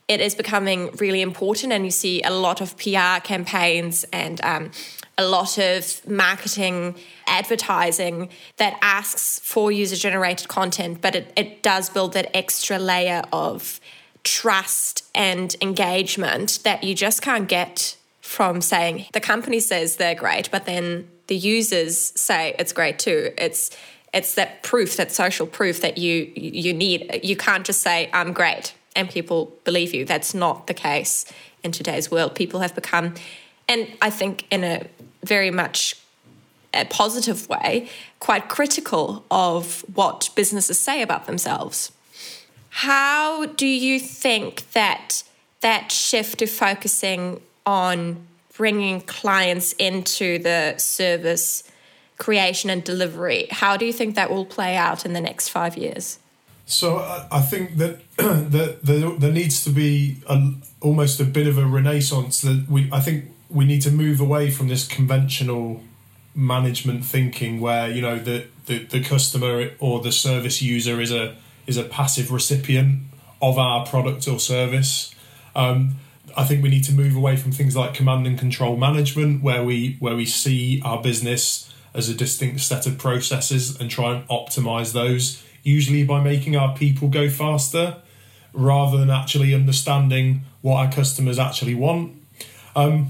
It 0.08 0.20
is 0.20 0.34
becoming 0.34 0.90
really 1.04 1.22
important, 1.22 1.72
and 1.72 1.84
you 1.84 1.90
see 1.90 2.22
a 2.22 2.30
lot 2.30 2.60
of 2.60 2.76
PR 2.76 3.20
campaigns 3.22 4.04
and 4.12 4.40
um, 4.42 4.70
a 5.18 5.26
lot 5.26 5.58
of 5.58 6.06
marketing 6.08 6.96
advertising 7.26 8.28
that 8.56 8.78
asks 8.82 9.40
for 9.40 9.72
user 9.72 9.96
generated 9.96 10.48
content, 10.48 11.00
but 11.00 11.14
it, 11.14 11.32
it 11.36 11.62
does 11.62 11.90
build 11.90 12.12
that 12.14 12.26
extra 12.36 12.78
layer 12.78 13.22
of 13.32 13.80
trust 14.24 15.04
and 15.14 15.54
engagement 15.60 16.58
that 16.64 16.82
you 16.82 16.94
just 16.94 17.22
can't 17.22 17.48
get 17.48 17.96
from 18.20 18.60
saying 18.60 19.06
the 19.12 19.20
company 19.20 19.60
says 19.60 19.96
they're 19.96 20.14
great, 20.14 20.50
but 20.50 20.66
then 20.66 21.08
the 21.28 21.36
users 21.36 21.96
say 22.20 22.54
it's 22.58 22.72
great 22.72 22.98
too. 22.98 23.32
It's 23.38 23.70
it's 24.16 24.34
that 24.34 24.62
proof, 24.62 24.96
that 24.96 25.12
social 25.12 25.46
proof 25.46 25.82
that 25.82 25.98
you 25.98 26.32
you 26.34 26.72
need. 26.72 27.20
You 27.22 27.36
can't 27.36 27.64
just 27.66 27.82
say 27.82 28.10
I'm 28.12 28.32
great 28.32 28.74
and 28.96 29.10
people 29.10 29.52
believe 29.64 29.94
you. 29.94 30.06
That's 30.06 30.32
not 30.34 30.66
the 30.66 30.74
case 30.74 31.26
in 31.62 31.70
today's 31.70 32.10
world. 32.10 32.34
People 32.34 32.60
have 32.60 32.74
become, 32.74 33.14
and 33.68 33.86
I 34.00 34.08
think 34.10 34.46
in 34.50 34.64
a 34.64 34.86
very 35.22 35.50
much 35.50 35.96
a 36.72 36.86
positive 36.86 37.48
way, 37.48 37.88
quite 38.18 38.48
critical 38.48 39.24
of 39.30 39.84
what 39.94 40.30
businesses 40.34 40.78
say 40.78 41.02
about 41.02 41.26
themselves. 41.26 41.92
How 42.70 43.46
do 43.46 43.66
you 43.66 44.00
think 44.00 44.70
that 44.72 45.22
that 45.60 45.92
shift 45.92 46.38
to 46.38 46.46
focusing 46.46 47.40
on 47.64 48.26
bringing 48.56 49.00
clients 49.02 49.72
into 49.74 50.38
the 50.38 50.76
service 50.78 51.65
creation 52.18 52.70
and 52.70 52.82
delivery, 52.82 53.46
how 53.50 53.76
do 53.76 53.84
you 53.84 53.92
think 53.92 54.14
that 54.14 54.30
will 54.30 54.46
play 54.46 54.76
out 54.76 55.04
in 55.04 55.12
the 55.12 55.20
next 55.20 55.48
five 55.48 55.76
years? 55.76 56.18
So 56.66 56.98
I 57.30 57.40
think 57.42 57.76
that 57.76 58.00
that 58.16 58.80
there, 58.82 59.32
needs 59.32 59.62
to 59.64 59.70
be 59.70 60.22
a, 60.28 60.52
almost 60.80 61.20
a 61.20 61.24
bit 61.24 61.46
of 61.46 61.58
a 61.58 61.66
renaissance. 61.66 62.40
That 62.40 62.66
we 62.68 62.88
I 62.92 63.00
think 63.00 63.26
we 63.48 63.64
need 63.64 63.82
to 63.82 63.90
move 63.92 64.20
away 64.20 64.50
from 64.50 64.68
this 64.68 64.86
conventional 64.86 65.82
management 66.34 67.04
thinking 67.04 67.60
where 67.60 67.88
you 67.88 68.02
know 68.02 68.18
the, 68.18 68.46
the, 68.66 68.84
the 68.84 69.02
customer 69.02 69.70
or 69.78 70.00
the 70.00 70.12
service 70.12 70.60
user 70.60 71.00
is 71.00 71.12
a 71.12 71.36
is 71.66 71.76
a 71.76 71.84
passive 71.84 72.32
recipient 72.32 73.02
of 73.40 73.58
our 73.58 73.86
product 73.86 74.26
or 74.26 74.40
service. 74.40 75.14
Um, 75.54 75.96
I 76.36 76.44
think 76.44 76.62
we 76.62 76.68
need 76.68 76.84
to 76.84 76.92
move 76.92 77.14
away 77.14 77.36
from 77.36 77.52
things 77.52 77.76
like 77.76 77.94
command 77.94 78.26
and 78.26 78.38
control 78.38 78.76
management, 78.76 79.42
where 79.42 79.62
we 79.62 79.96
where 80.00 80.16
we 80.16 80.26
see 80.26 80.82
our 80.84 81.00
business 81.00 81.72
as 81.96 82.08
a 82.08 82.14
distinct 82.14 82.60
set 82.60 82.86
of 82.86 82.98
processes 82.98 83.80
and 83.80 83.90
try 83.90 84.14
and 84.14 84.28
optimize 84.28 84.92
those, 84.92 85.42
usually 85.62 86.04
by 86.04 86.22
making 86.22 86.56
our 86.56 86.76
people 86.76 87.08
go 87.08 87.28
faster, 87.28 87.96
rather 88.52 88.96
than 88.96 89.10
actually 89.10 89.54
understanding 89.54 90.42
what 90.60 90.76
our 90.76 90.92
customers 90.92 91.38
actually 91.38 91.74
want. 91.74 92.14
Um, 92.74 93.08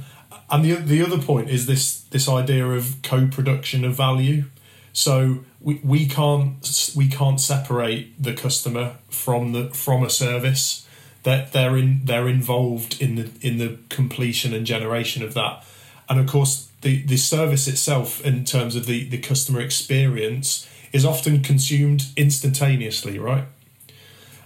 and 0.51 0.65
the 0.65 0.75
the 0.75 1.03
other 1.03 1.19
point 1.19 1.51
is 1.51 1.67
this 1.67 2.03
this 2.03 2.29
idea 2.29 2.67
of 2.67 3.03
co-production 3.03 3.85
of 3.85 3.95
value. 3.95 4.45
So 4.93 5.45
we, 5.61 5.81
we 5.83 6.07
can't 6.07 6.93
we 6.97 7.09
can't 7.09 7.41
separate 7.41 8.23
the 8.23 8.33
customer 8.33 8.97
from 9.11 9.53
the 9.53 9.71
from 9.71 10.03
a 10.03 10.11
service 10.11 10.87
that 11.25 11.53
they're 11.53 11.77
in 11.77 12.03
they're 12.05 12.29
involved 12.29 13.03
in 13.03 13.17
the 13.17 13.31
in 13.41 13.59
the 13.59 13.79
completion 13.89 14.55
and 14.55 14.65
generation 14.65 15.25
of 15.25 15.35
that 15.35 15.65
and 16.09 16.21
of 16.21 16.27
course 16.29 16.66
the 16.83 17.03
the 17.05 17.17
service 17.17 17.67
itself 17.67 18.25
in 18.25 18.45
terms 18.45 18.77
of 18.77 18.87
the 18.87 19.09
the 19.09 19.19
customer 19.19 19.61
experience 19.61 20.69
is 20.93 21.05
often 21.05 21.43
consumed 21.43 22.07
instantaneously 22.17 23.19
right 23.19 23.45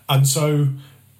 and 0.08 0.26
so 0.26 0.68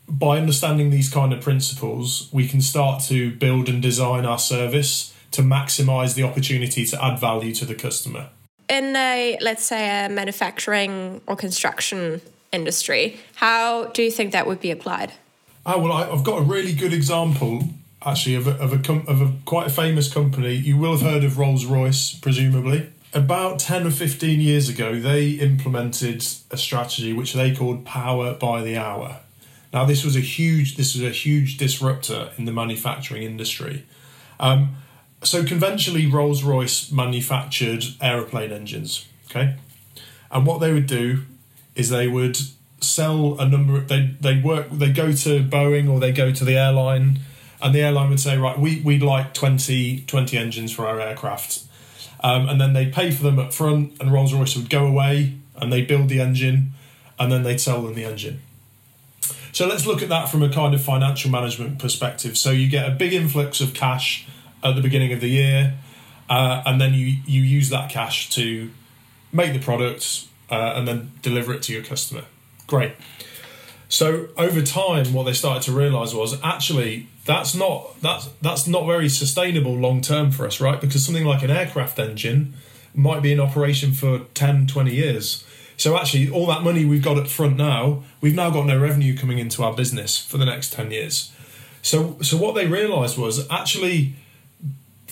by 0.08 0.38
understanding 0.38 0.90
these 0.90 1.08
kind 1.08 1.32
of 1.32 1.40
principles 1.40 2.28
we 2.32 2.46
can 2.48 2.60
start 2.60 3.02
to 3.02 3.30
build 3.36 3.68
and 3.68 3.80
design 3.82 4.24
our 4.24 4.38
service 4.38 5.14
to 5.30 5.42
maximize 5.42 6.14
the 6.14 6.22
opportunity 6.22 6.84
to 6.84 7.04
add 7.04 7.18
value 7.18 7.54
to 7.54 7.64
the 7.64 7.74
customer 7.74 8.28
in 8.68 8.94
a 8.96 9.36
let's 9.40 9.64
say 9.64 10.04
a 10.04 10.08
manufacturing 10.08 11.20
or 11.26 11.36
construction 11.36 12.20
industry, 12.52 13.18
how 13.34 13.86
do 13.86 14.02
you 14.02 14.10
think 14.10 14.32
that 14.32 14.46
would 14.46 14.60
be 14.60 14.70
applied? 14.70 15.12
Oh 15.66 15.78
well, 15.80 15.92
I, 15.92 16.06
have 16.06 16.24
got 16.24 16.38
a 16.38 16.42
really 16.42 16.72
good 16.72 16.92
example 16.92 17.64
actually 18.02 18.34
of 18.34 18.46
a, 18.46 18.52
of 18.58 18.72
a 18.72 18.78
com- 18.78 19.04
of 19.06 19.20
a 19.20 19.32
quite 19.44 19.66
a 19.66 19.70
famous 19.70 20.12
company. 20.12 20.54
You 20.54 20.76
will 20.76 20.96
have 20.96 21.02
heard 21.02 21.24
of 21.24 21.38
Rolls 21.38 21.64
Royce, 21.64 22.14
presumably. 22.14 22.90
About 23.12 23.58
ten 23.58 23.86
or 23.86 23.90
fifteen 23.90 24.40
years 24.40 24.68
ago, 24.68 25.00
they 25.00 25.30
implemented 25.30 26.24
a 26.50 26.56
strategy 26.56 27.12
which 27.12 27.32
they 27.32 27.54
called 27.54 27.84
Power 27.84 28.34
by 28.34 28.62
the 28.62 28.76
Hour. 28.76 29.20
Now, 29.72 29.84
this 29.84 30.04
was 30.04 30.16
a 30.16 30.20
huge 30.20 30.76
this 30.76 30.94
was 30.94 31.04
a 31.04 31.10
huge 31.10 31.56
disruptor 31.56 32.30
in 32.38 32.44
the 32.44 32.52
manufacturing 32.52 33.22
industry. 33.22 33.84
Um, 34.38 34.76
so 35.22 35.44
conventionally, 35.44 36.06
Rolls 36.06 36.42
Royce 36.42 36.90
manufactured 36.90 37.84
aeroplane 38.00 38.52
engines. 38.52 39.06
Okay, 39.28 39.56
and 40.30 40.46
what 40.46 40.60
they 40.60 40.72
would 40.72 40.86
do 40.86 41.22
is 41.74 41.88
they 41.88 42.08
would 42.08 42.38
sell 42.80 43.38
a 43.40 43.48
number. 43.48 43.76
Of, 43.76 43.88
they 43.88 44.14
they 44.20 44.40
work. 44.40 44.70
They 44.70 44.90
go 44.92 45.12
to 45.12 45.42
Boeing 45.44 45.90
or 45.90 46.00
they 46.00 46.12
go 46.12 46.32
to 46.32 46.44
the 46.44 46.56
airline, 46.56 47.20
and 47.62 47.74
the 47.74 47.80
airline 47.80 48.10
would 48.10 48.20
say, 48.20 48.36
right, 48.36 48.58
we 48.58 48.80
we'd 48.80 49.02
like 49.02 49.34
20, 49.34 50.04
20 50.06 50.38
engines 50.38 50.72
for 50.72 50.86
our 50.86 51.00
aircraft, 51.00 51.64
um, 52.22 52.48
and 52.48 52.60
then 52.60 52.72
they'd 52.72 52.92
pay 52.92 53.10
for 53.10 53.22
them 53.22 53.38
up 53.38 53.52
front, 53.52 54.00
and 54.00 54.12
Rolls 54.12 54.32
Royce 54.32 54.56
would 54.56 54.70
go 54.70 54.86
away 54.86 55.34
and 55.56 55.72
they 55.72 55.82
build 55.82 56.08
the 56.08 56.20
engine, 56.20 56.72
and 57.18 57.30
then 57.30 57.42
they'd 57.42 57.60
sell 57.60 57.82
them 57.82 57.94
the 57.94 58.04
engine. 58.04 58.40
So 59.52 59.66
let's 59.66 59.86
look 59.86 60.02
at 60.02 60.08
that 60.08 60.28
from 60.28 60.42
a 60.42 60.48
kind 60.48 60.74
of 60.74 60.82
financial 60.82 61.30
management 61.30 61.78
perspective. 61.78 62.38
So 62.38 62.50
you 62.50 62.68
get 62.68 62.88
a 62.88 62.92
big 62.92 63.12
influx 63.12 63.60
of 63.60 63.74
cash 63.74 64.26
at 64.62 64.74
the 64.74 64.80
beginning 64.80 65.12
of 65.12 65.20
the 65.20 65.28
year, 65.28 65.74
uh, 66.28 66.62
and 66.64 66.80
then 66.80 66.94
you 66.94 67.16
you 67.26 67.42
use 67.42 67.68
that 67.70 67.90
cash 67.90 68.30
to 68.30 68.70
make 69.32 69.52
the 69.52 69.58
products 69.58 70.28
uh, 70.50 70.74
and 70.76 70.86
then 70.86 71.12
deliver 71.22 71.52
it 71.52 71.62
to 71.62 71.72
your 71.72 71.82
customer. 71.82 72.24
Great. 72.66 72.92
So 73.88 74.28
over 74.36 74.62
time, 74.62 75.12
what 75.12 75.24
they 75.24 75.32
started 75.32 75.64
to 75.64 75.72
realise 75.72 76.14
was 76.14 76.40
actually 76.44 77.08
that's 77.30 77.54
not 77.54 78.00
that's 78.02 78.26
that's 78.42 78.66
not 78.66 78.86
very 78.86 79.08
sustainable 79.08 79.72
long 79.72 80.00
term 80.00 80.32
for 80.32 80.46
us, 80.46 80.60
right? 80.60 80.80
Because 80.80 81.04
something 81.04 81.24
like 81.24 81.44
an 81.44 81.50
aircraft 81.50 81.96
engine 82.00 82.54
might 82.92 83.22
be 83.22 83.30
in 83.30 83.38
operation 83.38 83.92
for 83.92 84.26
10, 84.34 84.66
20 84.66 84.92
years. 84.92 85.44
So 85.76 85.96
actually, 85.96 86.28
all 86.28 86.46
that 86.48 86.62
money 86.62 86.84
we've 86.84 87.04
got 87.04 87.16
up 87.18 87.28
front 87.28 87.56
now, 87.56 88.02
we've 88.20 88.34
now 88.34 88.50
got 88.50 88.66
no 88.66 88.76
revenue 88.76 89.16
coming 89.16 89.38
into 89.38 89.62
our 89.62 89.72
business 89.72 90.18
for 90.18 90.38
the 90.38 90.44
next 90.44 90.72
10 90.72 90.90
years. 90.90 91.32
So 91.82 92.18
so 92.20 92.36
what 92.36 92.56
they 92.56 92.66
realised 92.66 93.16
was 93.16 93.48
actually 93.48 94.14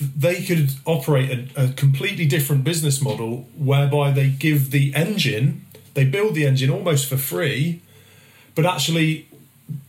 they 0.00 0.42
could 0.42 0.70
operate 0.86 1.30
a, 1.30 1.66
a 1.66 1.68
completely 1.72 2.26
different 2.26 2.64
business 2.64 3.00
model 3.00 3.46
whereby 3.56 4.10
they 4.10 4.28
give 4.28 4.72
the 4.72 4.92
engine, 4.92 5.66
they 5.94 6.04
build 6.04 6.34
the 6.34 6.46
engine 6.46 6.68
almost 6.68 7.08
for 7.08 7.16
free, 7.16 7.80
but 8.56 8.66
actually 8.66 9.28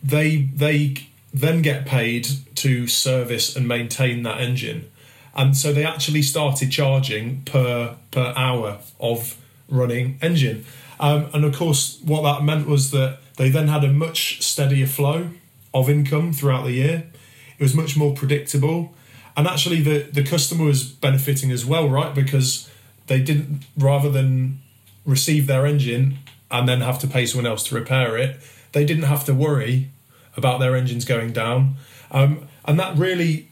they 0.03 0.47
they 0.53 1.09
then 1.33 1.61
get 1.61 1.85
paid 1.85 2.27
to 2.55 2.87
service 2.87 3.55
and 3.55 3.67
maintain 3.67 4.23
that 4.23 4.41
engine. 4.41 4.89
And 5.35 5.55
so 5.55 5.71
they 5.71 5.85
actually 5.85 6.21
started 6.21 6.71
charging 6.71 7.43
per 7.43 7.95
per 8.11 8.33
hour 8.35 8.79
of 8.99 9.37
running 9.69 10.17
engine. 10.21 10.65
Um, 10.99 11.29
and 11.33 11.45
of 11.45 11.55
course, 11.55 11.99
what 12.03 12.23
that 12.23 12.43
meant 12.43 12.67
was 12.67 12.91
that 12.91 13.19
they 13.37 13.49
then 13.49 13.67
had 13.67 13.83
a 13.83 13.91
much 13.91 14.41
steadier 14.41 14.87
flow 14.87 15.29
of 15.73 15.89
income 15.89 16.33
throughout 16.33 16.65
the 16.65 16.73
year. 16.73 17.09
It 17.57 17.63
was 17.63 17.75
much 17.75 17.95
more 17.95 18.13
predictable 18.13 18.93
and 19.39 19.47
actually 19.47 19.79
the 19.81 19.99
the 20.11 20.23
customer 20.23 20.65
was 20.65 20.83
benefiting 20.83 21.49
as 21.49 21.65
well, 21.65 21.87
right? 21.87 22.13
Because 22.13 22.69
they 23.07 23.21
didn't 23.21 23.63
rather 23.77 24.09
than 24.09 24.59
receive 25.05 25.47
their 25.47 25.65
engine 25.65 26.19
and 26.51 26.67
then 26.67 26.81
have 26.81 26.99
to 26.99 27.07
pay 27.07 27.25
someone 27.25 27.49
else 27.49 27.63
to 27.69 27.75
repair 27.75 28.17
it, 28.17 28.37
they 28.73 28.83
didn't 28.83 29.03
have 29.03 29.23
to 29.25 29.33
worry 29.33 29.91
about 30.39 30.59
their 30.59 30.75
engines 30.75 31.05
going 31.05 31.31
down, 31.31 31.75
um, 32.11 32.47
and 32.65 32.79
that 32.79 32.97
really. 32.97 33.45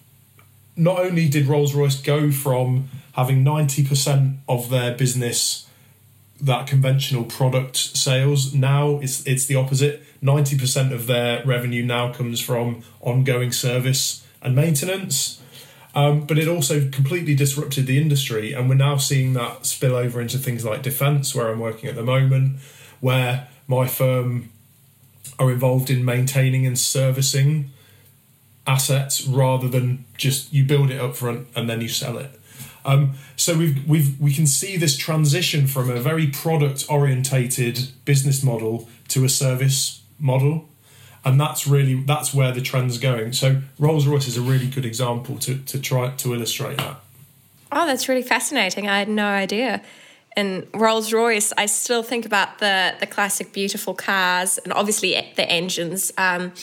Not 0.80 1.00
only 1.00 1.28
did 1.28 1.48
Rolls 1.48 1.74
Royce 1.74 2.00
go 2.00 2.30
from 2.30 2.90
having 3.14 3.44
90% 3.44 4.38
of 4.48 4.70
their 4.70 4.94
business 4.94 5.68
that 6.40 6.68
conventional 6.68 7.24
product 7.24 7.76
sales 7.76 8.54
now 8.54 9.00
it's 9.00 9.26
it's 9.26 9.46
the 9.46 9.56
opposite. 9.56 10.04
90% 10.24 10.92
of 10.94 11.06
their 11.06 11.46
revenue 11.46 11.84
now 11.84 12.12
comes 12.12 12.40
from 12.40 12.84
ongoing 13.02 13.52
service 13.52 14.26
and 14.42 14.56
maintenance. 14.56 15.42
Um, 15.94 16.26
but 16.26 16.38
it 16.38 16.48
also 16.48 16.90
completely 16.90 17.34
disrupted 17.34 17.88
the 17.88 18.00
industry, 18.00 18.54
and 18.54 18.70
we're 18.70 18.76
now 18.76 18.98
seeing 18.98 19.34
that 19.34 19.66
spill 19.66 19.96
over 19.96 20.22
into 20.22 20.38
things 20.38 20.64
like 20.64 20.84
defence, 20.84 21.34
where 21.34 21.50
I'm 21.50 21.60
working 21.60 21.90
at 21.90 21.96
the 21.96 22.04
moment, 22.04 22.58
where 23.00 23.48
my 23.68 23.88
firm 23.88 24.50
are 25.40 25.52
involved 25.52 25.90
in 25.90 26.04
maintaining 26.04 26.66
and 26.66 26.78
servicing 26.78 27.72
assets 28.66 29.26
rather 29.26 29.68
than 29.68 30.06
just 30.18 30.52
you 30.52 30.64
build 30.64 30.92
it 30.92 31.00
up 31.00 31.16
front 31.16 31.48
and 31.56 31.70
then 31.70 31.82
you 31.82 31.88
sell 31.88 32.18
it. 32.18 32.32
Um, 32.86 33.14
so 33.36 33.58
we've 33.58 33.88
we've 33.88 34.20
we 34.20 34.34
can 34.34 34.48
see 34.48 34.78
this 34.78 34.96
transition 34.96 35.68
from 35.68 35.90
a 35.90 36.00
very 36.00 36.28
product 36.28 36.86
orientated 36.90 37.92
business 38.06 38.44
model 38.44 38.88
to 39.10 39.26
a 39.26 39.30
service 39.30 40.02
model 40.20 40.68
and 41.28 41.40
that's 41.40 41.68
really 41.68 41.96
that's 41.96 42.34
where 42.34 42.54
the 42.54 42.62
trend's 42.62 42.98
going. 42.98 43.34
So 43.34 43.62
Rolls 43.78 44.08
Royce 44.08 44.28
is 44.28 44.38
a 44.38 44.42
really 44.42 44.68
good 44.68 44.86
example 44.86 45.38
to 45.40 45.58
to 45.58 45.80
try 45.80 46.12
to 46.12 46.34
illustrate 46.34 46.78
that. 46.78 47.02
Oh, 47.72 47.86
that's 47.86 48.08
really 48.08 48.22
fascinating. 48.22 48.88
I 48.88 49.00
had 49.00 49.10
no 49.10 49.28
idea. 49.28 49.82
And 50.38 50.68
Rolls 50.72 51.12
Royce, 51.12 51.52
I 51.58 51.66
still 51.66 52.04
think 52.04 52.24
about 52.24 52.60
the 52.60 52.94
the 53.00 53.08
classic 53.08 53.52
beautiful 53.52 53.96
cars 53.96 54.60
and 54.60 54.72
obviously 54.72 55.12
the 55.36 55.50
engines. 55.50 56.14
Um, 56.16 56.54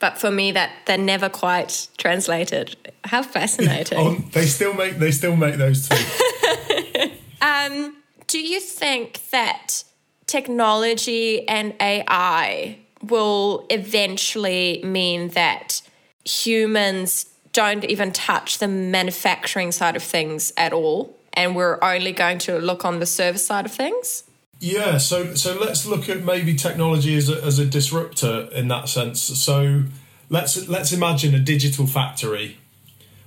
but 0.00 0.18
for 0.18 0.32
me, 0.32 0.50
that 0.50 0.72
they're 0.86 0.98
never 0.98 1.28
quite 1.28 1.86
translated. 1.96 2.76
How 3.04 3.22
fascinating! 3.22 3.98
oh, 4.00 4.14
they 4.32 4.46
still 4.46 4.74
make 4.74 4.98
they 4.98 5.12
still 5.12 5.36
make 5.36 5.54
those 5.54 5.88
too. 5.88 7.10
um, 7.40 7.96
do 8.26 8.40
you 8.40 8.58
think 8.58 9.30
that 9.30 9.84
technology 10.26 11.46
and 11.48 11.74
AI 11.80 12.78
will 13.04 13.66
eventually 13.70 14.80
mean 14.82 15.28
that 15.28 15.80
humans 16.24 17.26
don't 17.52 17.84
even 17.84 18.10
touch 18.10 18.58
the 18.58 18.66
manufacturing 18.66 19.70
side 19.70 19.94
of 19.94 20.02
things 20.02 20.52
at 20.56 20.72
all 20.72 21.16
and 21.34 21.56
we're 21.56 21.78
only 21.82 22.12
going 22.12 22.38
to 22.38 22.58
look 22.58 22.84
on 22.84 23.00
the 23.00 23.06
service 23.06 23.46
side 23.46 23.66
of 23.66 23.72
things 23.72 24.24
yeah 24.60 24.98
so 24.98 25.34
so 25.34 25.58
let's 25.58 25.86
look 25.86 26.08
at 26.08 26.22
maybe 26.22 26.54
technology 26.54 27.16
as 27.16 27.28
a, 27.28 27.42
as 27.44 27.58
a 27.58 27.66
disruptor 27.66 28.48
in 28.52 28.68
that 28.68 28.88
sense 28.88 29.20
so 29.20 29.84
let's 30.30 30.68
let's 30.68 30.92
imagine 30.92 31.34
a 31.34 31.40
digital 31.40 31.86
factory 31.86 32.58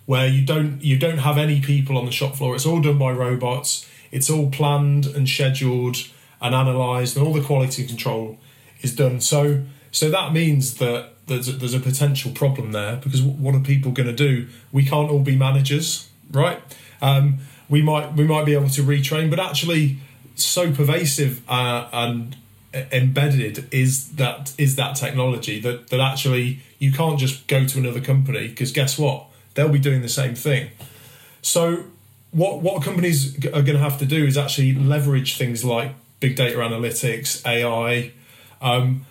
where 0.06 0.28
you 0.28 0.46
don't 0.46 0.84
you 0.84 0.98
don't 0.98 1.20
have 1.20 1.38
any 1.38 1.60
people 1.62 1.98
on 1.98 2.06
the 2.06 2.12
shop 2.12 2.36
floor 2.36 2.56
it's 2.56 2.66
all 2.66 2.82
done 2.82 2.98
by 2.98 3.12
robots 3.12 3.88
it's 4.12 4.30
all 4.30 4.50
planned 4.50 5.06
and 5.08 5.28
scheduled 5.28 5.98
and 6.42 6.56
analyzed 6.56 7.18
and 7.18 7.26
all 7.26 7.34
the 7.34 7.42
quality 7.42 7.86
control 7.86 8.38
is 8.82 8.96
done. 8.96 9.20
So 9.22 9.64
so 9.92 10.10
that 10.10 10.34
means 10.34 10.76
that 10.76 11.12
there's 11.28 11.48
a, 11.48 11.54
there's 11.54 11.74
a 11.74 11.80
potential 11.80 12.32
problem 12.32 12.72
there 12.72 12.98
because 12.98 13.22
what 13.22 13.56
are 13.56 13.60
people 13.60 13.92
going 13.92 14.08
to 14.08 14.14
do? 14.14 14.48
We 14.72 14.86
can't 14.86 15.10
all 15.10 15.20
be 15.20 15.36
managers, 15.36 16.10
right? 16.32 16.62
Um, 17.02 17.40
we 17.70 17.82
might 17.82 18.14
we 18.14 18.26
might 18.26 18.46
be 18.46 18.54
able 18.54 18.70
to 18.70 18.82
retrain, 18.82 19.30
but 19.30 19.40
actually, 19.40 19.98
so 20.36 20.72
pervasive 20.72 21.42
uh, 21.50 21.88
and 21.92 22.36
embedded 22.92 23.74
is 23.74 24.10
that 24.14 24.54
is 24.58 24.76
that 24.76 24.96
technology 24.96 25.60
that 25.62 25.88
that 25.90 26.00
actually 26.00 26.60
you 26.78 26.92
can't 26.92 27.18
just 27.18 27.48
go 27.48 27.66
to 27.66 27.80
another 27.80 28.02
company 28.02 28.50
because 28.50 28.72
guess 28.72 29.00
what 29.00 29.26
they'll 29.54 29.70
be 29.70 29.80
doing 29.80 30.02
the 30.02 30.10
same 30.10 30.36
thing. 30.36 30.70
So 31.42 31.86
what 32.32 32.62
what 32.62 32.84
companies 32.84 33.38
are 33.46 33.62
going 33.62 33.78
to 33.78 33.80
have 33.80 33.98
to 34.00 34.06
do 34.06 34.26
is 34.26 34.38
actually 34.38 34.74
leverage 34.74 35.38
things 35.38 35.64
like 35.64 35.94
big 36.20 36.36
data 36.36 36.58
analytics, 36.58 37.46
AI, 37.46 38.12
um, 38.62 39.06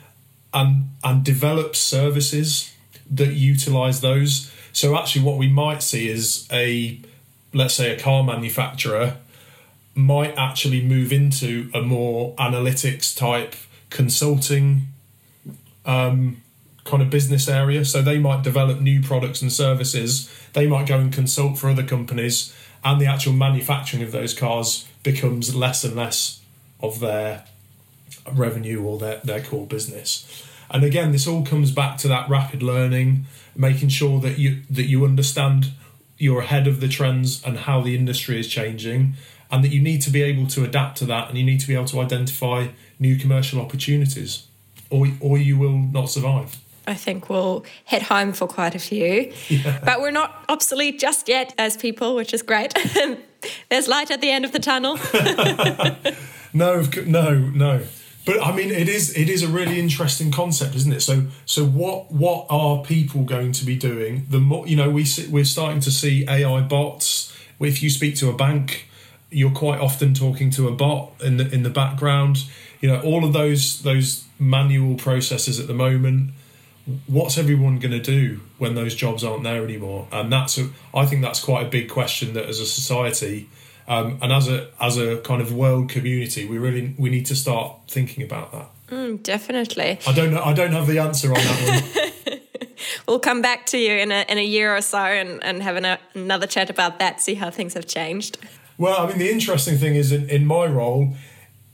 and 0.52 0.90
and 1.02 1.24
develop 1.24 1.74
services 1.74 2.74
that 3.10 3.32
utilize 3.32 4.00
those. 4.00 4.52
So 4.72 4.96
actually, 4.96 5.22
what 5.22 5.38
we 5.38 5.48
might 5.48 5.82
see 5.82 6.08
is 6.08 6.48
a 6.52 7.00
let's 7.54 7.74
say 7.74 7.94
a 7.94 7.98
car 7.98 8.22
manufacturer 8.22 9.16
might 9.94 10.36
actually 10.36 10.82
move 10.82 11.12
into 11.12 11.70
a 11.72 11.80
more 11.80 12.34
analytics 12.36 13.16
type 13.16 13.54
consulting 13.90 14.88
um, 15.86 16.42
kind 16.84 17.02
of 17.02 17.10
business 17.10 17.48
area. 17.48 17.84
So 17.84 18.02
they 18.02 18.18
might 18.18 18.42
develop 18.42 18.80
new 18.80 19.00
products 19.00 19.40
and 19.40 19.52
services. 19.52 20.30
They 20.52 20.66
might 20.66 20.86
go 20.86 20.98
and 20.98 21.12
consult 21.12 21.58
for 21.58 21.70
other 21.70 21.84
companies, 21.84 22.54
and 22.84 23.00
the 23.00 23.06
actual 23.06 23.32
manufacturing 23.32 24.02
of 24.02 24.12
those 24.12 24.34
cars 24.34 24.86
becomes 25.02 25.54
less 25.54 25.84
and 25.84 25.94
less 25.94 26.42
of 26.80 27.00
their 27.00 27.44
revenue 28.32 28.82
or 28.82 28.98
their, 28.98 29.16
their 29.18 29.40
core 29.40 29.66
business. 29.66 30.44
And 30.70 30.82
again, 30.82 31.12
this 31.12 31.26
all 31.26 31.44
comes 31.44 31.70
back 31.70 31.98
to 31.98 32.08
that 32.08 32.28
rapid 32.28 32.62
learning, 32.62 33.26
making 33.54 33.90
sure 33.90 34.20
that 34.20 34.38
you 34.38 34.62
that 34.70 34.84
you 34.84 35.04
understand 35.04 35.72
you're 36.18 36.40
ahead 36.40 36.66
of 36.66 36.80
the 36.80 36.88
trends 36.88 37.42
and 37.44 37.58
how 37.58 37.80
the 37.80 37.94
industry 37.94 38.38
is 38.38 38.48
changing, 38.48 39.14
and 39.50 39.64
that 39.64 39.68
you 39.68 39.80
need 39.80 40.00
to 40.02 40.10
be 40.10 40.22
able 40.22 40.46
to 40.48 40.64
adapt 40.64 40.98
to 40.98 41.04
that, 41.06 41.28
and 41.28 41.38
you 41.38 41.44
need 41.44 41.60
to 41.60 41.66
be 41.66 41.74
able 41.74 41.86
to 41.86 42.00
identify 42.00 42.68
new 42.98 43.16
commercial 43.16 43.60
opportunities, 43.60 44.46
or 44.90 45.08
or 45.20 45.38
you 45.38 45.58
will 45.58 45.78
not 45.78 46.10
survive. 46.10 46.56
I 46.86 46.94
think 46.94 47.30
we'll 47.30 47.64
hit 47.84 48.02
home 48.02 48.32
for 48.32 48.46
quite 48.46 48.74
a 48.74 48.78
few. 48.78 49.32
Yeah. 49.48 49.80
But 49.84 50.00
we're 50.00 50.10
not 50.10 50.44
obsolete 50.48 50.98
just 50.98 51.28
yet 51.28 51.54
as 51.56 51.76
people, 51.76 52.14
which 52.14 52.34
is 52.34 52.42
great. 52.42 52.74
There's 53.70 53.88
light 53.88 54.10
at 54.10 54.20
the 54.20 54.30
end 54.30 54.44
of 54.44 54.52
the 54.52 54.58
tunnel. 54.58 54.98
no, 56.52 56.82
no, 57.06 57.38
no. 57.38 57.82
But 58.24 58.42
I 58.42 58.56
mean, 58.56 58.70
it 58.70 58.88
is 58.88 59.16
it 59.16 59.28
is 59.28 59.42
a 59.42 59.48
really 59.48 59.78
interesting 59.78 60.30
concept, 60.30 60.74
isn't 60.74 60.92
it? 60.92 61.00
So 61.00 61.26
so 61.44 61.64
what 61.64 62.10
what 62.10 62.46
are 62.48 62.82
people 62.82 63.24
going 63.24 63.52
to 63.52 63.66
be 63.66 63.76
doing? 63.76 64.26
The 64.30 64.40
more 64.40 64.66
you 64.66 64.76
know, 64.76 64.90
we 64.90 65.06
we're 65.30 65.44
starting 65.44 65.80
to 65.80 65.90
see 65.90 66.26
AI 66.28 66.62
bots. 66.62 67.32
If 67.60 67.82
you 67.82 67.90
speak 67.90 68.16
to 68.16 68.30
a 68.30 68.32
bank, 68.32 68.88
you're 69.30 69.50
quite 69.50 69.80
often 69.80 70.14
talking 70.14 70.50
to 70.50 70.68
a 70.68 70.72
bot 70.72 71.12
in 71.22 71.36
the 71.36 71.52
in 71.52 71.64
the 71.64 71.70
background. 71.70 72.44
You 72.80 72.88
know, 72.88 73.00
all 73.02 73.24
of 73.24 73.32
those 73.32 73.82
those 73.82 74.24
manual 74.38 74.96
processes 74.96 75.60
at 75.60 75.66
the 75.66 75.74
moment. 75.74 76.30
What's 77.06 77.38
everyone 77.38 77.78
going 77.78 77.92
to 77.92 78.00
do 78.00 78.40
when 78.58 78.74
those 78.74 78.94
jobs 78.94 79.24
aren't 79.24 79.42
there 79.42 79.64
anymore? 79.64 80.06
And 80.12 80.30
that's 80.30 80.58
a, 80.58 80.68
I 80.92 81.06
think 81.06 81.22
that's 81.22 81.42
quite 81.42 81.66
a 81.66 81.70
big 81.70 81.88
question 81.88 82.34
that 82.34 82.44
as 82.44 82.60
a 82.60 82.66
society 82.66 83.48
um, 83.86 84.18
and 84.22 84.32
as 84.32 84.48
a 84.48 84.68
as 84.80 84.96
a 84.96 85.18
kind 85.18 85.42
of 85.42 85.52
world 85.52 85.90
community, 85.90 86.46
we 86.46 86.58
really 86.58 86.94
we 86.98 87.10
need 87.10 87.26
to 87.26 87.36
start 87.36 87.76
thinking 87.88 88.24
about 88.24 88.52
that. 88.52 88.70
Mm, 88.88 89.22
definitely. 89.22 89.98
I 90.06 90.12
don't 90.12 90.32
know. 90.32 90.42
I 90.42 90.52
don't 90.52 90.72
have 90.72 90.86
the 90.86 90.98
answer 90.98 91.28
on 91.28 91.34
that 91.34 91.82
one. 92.26 92.40
we'll 93.08 93.20
come 93.20 93.42
back 93.42 93.66
to 93.66 93.78
you 93.78 93.92
in 93.92 94.10
a 94.10 94.24
in 94.28 94.38
a 94.38 94.44
year 94.44 94.74
or 94.74 94.80
so 94.80 94.98
and 94.98 95.42
and 95.44 95.62
have 95.62 95.76
an, 95.76 95.98
another 96.14 96.46
chat 96.46 96.70
about 96.70 96.98
that. 96.98 97.20
See 97.20 97.34
how 97.34 97.50
things 97.50 97.74
have 97.74 97.86
changed. 97.86 98.38
Well, 98.78 98.98
I 98.98 99.08
mean, 99.08 99.18
the 99.18 99.30
interesting 99.30 99.78
thing 99.78 99.94
is 99.94 100.10
in, 100.10 100.28
in 100.28 100.46
my 100.46 100.66
role, 100.66 101.14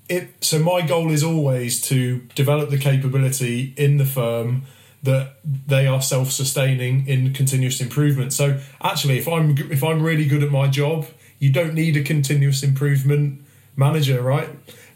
it 0.08 0.30
so 0.40 0.58
my 0.58 0.82
goal 0.82 1.10
is 1.10 1.22
always 1.22 1.80
to 1.82 2.20
develop 2.34 2.70
the 2.70 2.78
capability 2.78 3.72
in 3.76 3.96
the 3.98 4.04
firm 4.04 4.62
that 5.02 5.36
they 5.66 5.86
are 5.86 6.02
self-sustaining 6.02 7.06
in 7.06 7.32
continuous 7.32 7.80
improvement. 7.80 8.32
So 8.32 8.60
actually, 8.82 9.18
if 9.18 9.28
I'm 9.28 9.56
if 9.70 9.82
I'm 9.82 10.02
really 10.02 10.26
good 10.26 10.42
at 10.42 10.50
my 10.50 10.66
job 10.66 11.06
you 11.40 11.50
don't 11.50 11.74
need 11.74 11.96
a 11.96 12.02
continuous 12.04 12.62
improvement 12.62 13.42
manager, 13.74 14.22
right? 14.22 14.50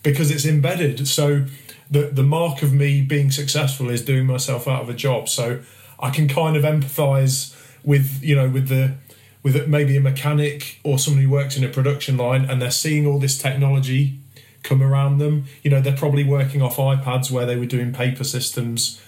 Because 0.05 0.31
it's 0.31 0.45
embedded. 0.45 1.09
So 1.09 1.47
the 1.91 2.03
the 2.03 2.23
mark 2.23 2.63
of 2.63 2.73
me 2.73 3.03
being 3.03 3.33
successful 3.33 3.91
is 3.91 4.05
doing 4.05 4.27
myself 4.27 4.69
out 4.69 4.83
of 4.83 4.89
a 4.89 4.95
job. 4.95 5.29
So 5.29 5.61
I 5.99 6.11
can 6.11 6.29
kind 6.29 6.57
of 6.57 6.63
empathise 6.63 7.57
with 7.83 8.23
you 8.23 8.37
know 8.37 8.49
with 8.49 8.69
the 8.69 8.95
with 9.43 9.67
maybe 9.67 9.97
a 9.97 10.01
mechanic 10.01 10.81
or 10.85 10.99
somebody 10.99 11.27
who 11.27 11.31
works 11.31 11.57
in 11.57 11.65
a 11.65 11.69
production 11.69 12.17
line 12.17 12.45
and 12.47 12.63
they're 12.63 12.71
seeing 12.71 13.07
all 13.07 13.19
this 13.19 13.37
technology 13.37 14.19
come 14.63 14.83
around 14.83 15.19
them. 15.19 15.45
You 15.63 15.71
know, 15.71 15.81
they're 15.83 15.97
probably 15.97 16.25
working 16.25 16.63
off 16.63 16.77
iPads 16.77 17.31
where 17.31 17.45
they 17.45 17.57
were 17.57 17.67
doing 17.67 17.93
paper 17.93 18.25
systems 18.25 19.01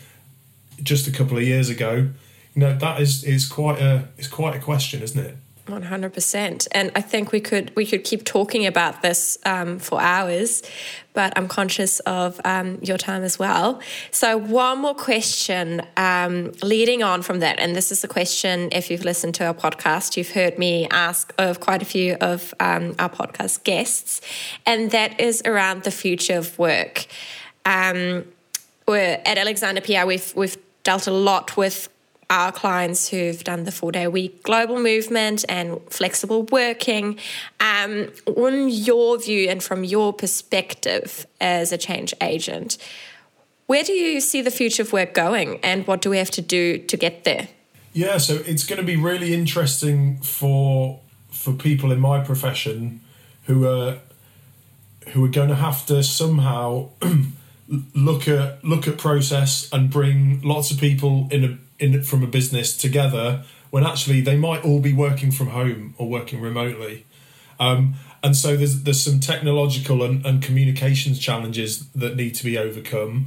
just 0.83 1.09
a 1.09 1.11
couple 1.11 1.39
of 1.39 1.43
years 1.43 1.71
ago. 1.71 2.11
You 2.55 2.61
know, 2.61 2.77
that 2.77 3.01
is 3.01 3.25
is 3.25 3.47
quite 3.47 3.81
a 3.81 4.09
is 4.17 4.29
quite 4.29 4.57
a 4.57 4.61
question, 4.61 5.03
isn't 5.03 5.19
it? 5.19 5.37
One 5.69 5.83
hundred 5.83 6.15
percent, 6.15 6.69
and 6.71 6.93
I 6.95 7.01
think 7.01 7.33
we 7.33 7.41
could 7.41 7.75
we 7.75 7.87
could 7.87 8.05
keep 8.05 8.25
talking 8.25 8.67
about 8.67 9.03
this 9.03 9.37
um, 9.45 9.81
for 9.81 10.01
hours, 10.01 10.63
but 11.13 11.33
I'm 11.37 11.49
conscious 11.49 11.99
of 12.01 12.41
um, 12.45 12.79
your 12.83 12.99
time 12.99 13.25
as 13.25 13.37
well. 13.37 13.81
So 14.13 14.37
one 14.37 14.79
more 14.79 14.95
question, 14.95 15.83
um, 15.97 16.53
leading 16.63 17.03
on 17.03 17.23
from 17.23 17.41
that, 17.41 17.59
and 17.59 17.75
this 17.75 17.91
is 17.91 18.05
a 18.05 18.09
question. 18.09 18.69
If 18.71 18.93
you've 18.93 19.05
listened 19.05 19.35
to 19.37 19.47
our 19.47 19.55
podcast, 19.55 20.17
you've 20.17 20.31
heard 20.31 20.57
me 20.57 20.87
ask 20.91 21.35
of 21.37 21.59
quite 21.59 21.83
a 21.83 21.87
few 21.87 22.15
of 22.21 22.55
um, 22.61 22.95
our 23.01 23.11
podcast 23.11 23.65
guests, 23.65 24.21
and 24.67 24.93
that 24.93 25.19
is 25.19 25.43
around 25.45 25.83
the 25.83 25.91
future 25.91 26.39
of 26.39 26.57
work. 26.61 27.07
Um, 27.65 28.25
we're 28.87 29.21
at 29.27 29.37
Alexander 29.37 29.81
PR. 29.81 30.07
We've 30.07 30.33
we've 30.37 30.57
dealt 30.85 31.09
a 31.09 31.13
lot 31.13 31.57
with 31.57 31.89
our 32.31 32.51
clients 32.53 33.09
who've 33.09 33.43
done 33.45 33.65
the 33.65 33.73
four 33.73 33.93
day 33.93 34.09
week 34.09 34.43
global 34.43 34.81
movement 34.81 35.45
and 35.49 35.81
flexible 35.91 36.45
working. 36.45 37.19
Um, 37.61 38.13
on 38.27 38.69
your 38.69 39.19
view 39.19 39.49
and 39.49 39.63
from 39.63 39.85
your 39.85 40.13
perspective 40.13 41.27
as 41.41 41.73
a 41.73 41.79
change 41.79 42.15
agent, 42.21 42.79
where 43.67 43.83
do 43.83 43.93
you 43.93 44.21
see 44.21 44.43
the 44.43 44.51
future 44.51 44.83
of 44.83 44.93
work 44.93 45.15
going 45.15 45.61
and 45.63 45.87
what 45.87 46.01
do 46.01 46.11
we 46.11 46.19
have 46.19 46.31
to 46.33 46.43
do 46.43 46.79
to 46.79 46.97
get 46.97 47.25
there? 47.25 47.49
Yeah, 47.93 48.19
so 48.19 48.35
it's 48.47 48.65
going 48.65 48.81
to 48.81 48.87
be 48.87 48.97
really 48.97 49.33
interesting 49.33 50.19
for 50.19 51.01
for 51.31 51.53
people 51.53 51.93
in 51.93 52.01
my 52.01 52.21
profession 52.23 53.01
who 53.45 53.67
are 53.67 53.99
who 55.09 55.25
are 55.25 55.29
going 55.29 55.49
to 55.49 55.55
have 55.55 55.87
to 55.87 56.03
somehow 56.03 56.89
look 57.95 58.29
at 58.29 58.63
look 58.65 58.87
at 58.87 58.99
process 58.99 59.69
and 59.73 59.91
bring 59.91 60.41
lots 60.43 60.71
of 60.71 60.79
people 60.79 61.29
in 61.31 61.45
a 61.45 61.59
in 61.79 62.03
from 62.03 62.23
a 62.23 62.27
business 62.27 62.77
together 62.77 63.45
when 63.71 63.85
actually 63.85 64.21
they 64.21 64.37
might 64.37 64.65
all 64.65 64.81
be 64.81 64.93
working 64.93 65.31
from 65.31 65.49
home 65.49 65.95
or 65.99 66.09
working 66.09 66.41
remotely. 66.41 67.07
Um, 67.59 67.95
and 68.23 68.37
so 68.37 68.57
there's 68.57 68.83
there's 68.83 69.03
some 69.03 69.21
technological 69.21 70.03
and, 70.03 70.25
and 70.27 70.43
communications 70.43 71.19
challenges 71.19 71.89
that 71.91 72.17
need 72.17 72.35
to 72.37 72.45
be 72.45 72.59
overcome. 72.59 73.27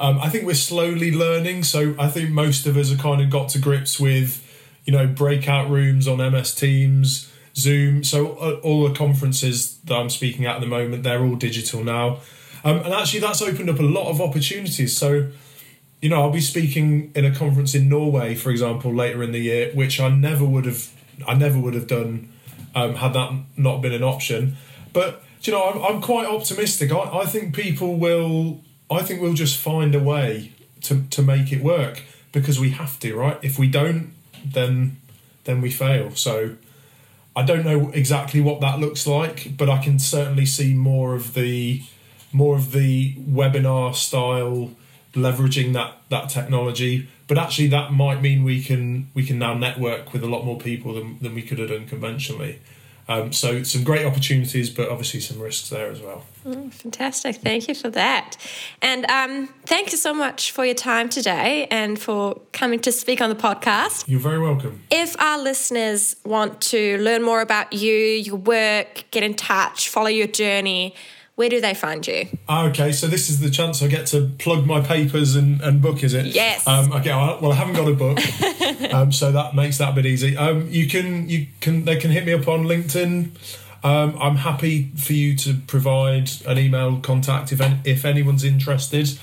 Um, 0.00 0.18
I 0.20 0.28
think 0.28 0.44
we're 0.44 0.54
slowly 0.54 1.12
learning. 1.12 1.64
So 1.64 1.94
I 1.98 2.08
think 2.08 2.30
most 2.30 2.66
of 2.66 2.76
us 2.76 2.90
have 2.90 2.98
kind 2.98 3.22
of 3.22 3.30
got 3.30 3.48
to 3.50 3.58
grips 3.58 4.00
with, 4.00 4.42
you 4.84 4.92
know, 4.92 5.06
breakout 5.06 5.70
rooms 5.70 6.08
on 6.08 6.18
MS 6.18 6.54
Teams, 6.54 7.32
Zoom. 7.56 8.02
So 8.02 8.32
uh, 8.32 8.60
all 8.62 8.88
the 8.88 8.94
conferences 8.94 9.78
that 9.84 9.94
I'm 9.94 10.10
speaking 10.10 10.46
at 10.46 10.56
at 10.56 10.60
the 10.60 10.66
moment, 10.66 11.04
they're 11.04 11.22
all 11.24 11.36
digital 11.36 11.84
now. 11.84 12.18
Um, 12.64 12.78
and 12.78 12.92
actually, 12.92 13.20
that's 13.20 13.42
opened 13.42 13.70
up 13.70 13.78
a 13.78 13.82
lot 13.82 14.08
of 14.08 14.20
opportunities. 14.20 14.96
So 14.96 15.30
you 16.04 16.10
know, 16.10 16.20
I'll 16.20 16.30
be 16.30 16.42
speaking 16.42 17.10
in 17.14 17.24
a 17.24 17.34
conference 17.34 17.74
in 17.74 17.88
Norway, 17.88 18.34
for 18.34 18.50
example, 18.50 18.92
later 18.92 19.22
in 19.22 19.32
the 19.32 19.38
year, 19.38 19.70
which 19.72 19.98
I 19.98 20.10
never 20.10 20.44
would 20.44 20.66
have, 20.66 20.90
I 21.26 21.32
never 21.32 21.58
would 21.58 21.72
have 21.72 21.86
done 21.86 22.30
um, 22.74 22.96
had 22.96 23.14
that 23.14 23.32
not 23.56 23.80
been 23.80 23.94
an 23.94 24.02
option. 24.02 24.58
But 24.92 25.22
you 25.40 25.54
know, 25.54 25.64
I'm, 25.64 25.82
I'm 25.82 26.02
quite 26.02 26.26
optimistic. 26.26 26.92
I, 26.92 27.20
I 27.20 27.24
think 27.24 27.54
people 27.54 27.96
will, 27.96 28.60
I 28.90 29.00
think 29.00 29.22
we'll 29.22 29.32
just 29.32 29.58
find 29.58 29.94
a 29.94 29.98
way 29.98 30.52
to 30.82 31.04
to 31.08 31.22
make 31.22 31.50
it 31.50 31.64
work 31.64 32.02
because 32.32 32.60
we 32.60 32.72
have 32.72 33.00
to, 33.00 33.16
right? 33.16 33.38
If 33.40 33.58
we 33.58 33.66
don't, 33.66 34.12
then 34.44 34.98
then 35.44 35.62
we 35.62 35.70
fail. 35.70 36.14
So 36.16 36.56
I 37.34 37.44
don't 37.44 37.64
know 37.64 37.88
exactly 37.94 38.42
what 38.42 38.60
that 38.60 38.78
looks 38.78 39.06
like, 39.06 39.56
but 39.56 39.70
I 39.70 39.82
can 39.82 39.98
certainly 39.98 40.44
see 40.44 40.74
more 40.74 41.14
of 41.14 41.32
the 41.32 41.82
more 42.30 42.56
of 42.56 42.72
the 42.72 43.14
webinar 43.14 43.94
style 43.94 44.72
leveraging 45.14 45.72
that 45.72 45.96
that 46.10 46.28
technology. 46.28 47.08
But 47.26 47.38
actually, 47.38 47.68
that 47.68 47.92
might 47.92 48.20
mean 48.20 48.44
we 48.44 48.62
can 48.62 49.10
we 49.14 49.24
can 49.24 49.38
now 49.38 49.54
network 49.54 50.12
with 50.12 50.22
a 50.22 50.26
lot 50.26 50.44
more 50.44 50.58
people 50.58 50.94
than, 50.94 51.18
than 51.20 51.34
we 51.34 51.42
could 51.42 51.58
have 51.58 51.70
done 51.70 51.86
conventionally. 51.86 52.60
Um, 53.06 53.34
so 53.34 53.62
some 53.64 53.84
great 53.84 54.06
opportunities, 54.06 54.70
but 54.70 54.88
obviously 54.88 55.20
some 55.20 55.38
risks 55.38 55.68
there 55.68 55.90
as 55.90 56.00
well. 56.00 56.24
Mm, 56.46 56.72
fantastic! 56.72 57.36
Thank 57.36 57.68
you 57.68 57.74
for 57.74 57.90
that, 57.90 58.36
and 58.80 59.04
um, 59.10 59.48
thank 59.66 59.92
you 59.92 59.98
so 59.98 60.14
much 60.14 60.52
for 60.52 60.64
your 60.64 60.74
time 60.74 61.10
today 61.10 61.66
and 61.70 61.98
for 61.98 62.40
coming 62.52 62.80
to 62.80 62.92
speak 62.92 63.20
on 63.20 63.28
the 63.28 63.36
podcast. 63.36 64.08
You're 64.08 64.20
very 64.20 64.38
welcome. 64.38 64.82
If 64.90 65.20
our 65.20 65.38
listeners 65.38 66.16
want 66.24 66.62
to 66.62 66.98
learn 66.98 67.22
more 67.22 67.42
about 67.42 67.74
you, 67.74 67.92
your 67.92 68.36
work, 68.36 69.04
get 69.10 69.22
in 69.22 69.34
touch, 69.34 69.90
follow 69.90 70.08
your 70.08 70.26
journey 70.26 70.94
where 71.36 71.48
do 71.48 71.60
they 71.60 71.74
find 71.74 72.06
you? 72.06 72.28
Okay, 72.48 72.92
so 72.92 73.06
this 73.06 73.28
is 73.28 73.40
the 73.40 73.50
chance 73.50 73.82
I 73.82 73.88
get 73.88 74.06
to 74.08 74.30
plug 74.38 74.66
my 74.66 74.80
papers 74.80 75.34
and, 75.34 75.60
and 75.60 75.82
book, 75.82 76.04
is 76.04 76.14
it? 76.14 76.26
Yes. 76.26 76.66
Um, 76.66 76.92
okay, 76.92 77.10
well, 77.10 77.50
I 77.50 77.54
haven't 77.54 77.74
got 77.74 77.88
a 77.88 77.94
book, 77.94 78.20
um, 78.94 79.10
so 79.10 79.32
that 79.32 79.54
makes 79.54 79.78
that 79.78 79.90
a 79.90 79.92
bit 79.92 80.06
easy. 80.06 80.36
Um, 80.36 80.68
you 80.68 80.88
can 80.88 81.28
you 81.28 81.48
can 81.60 81.84
they 81.84 81.96
can 81.96 82.10
hit 82.10 82.24
me 82.24 82.32
up 82.32 82.46
on 82.46 82.64
LinkedIn. 82.64 83.30
Um, 83.82 84.16
I'm 84.18 84.36
happy 84.36 84.92
for 84.96 85.12
you 85.12 85.36
to 85.38 85.54
provide 85.66 86.30
an 86.46 86.56
email 86.56 87.00
contact 87.00 87.52
if 87.52 87.60
any, 87.60 87.80
if 87.84 88.04
anyone's 88.04 88.44
interested, 88.44 89.18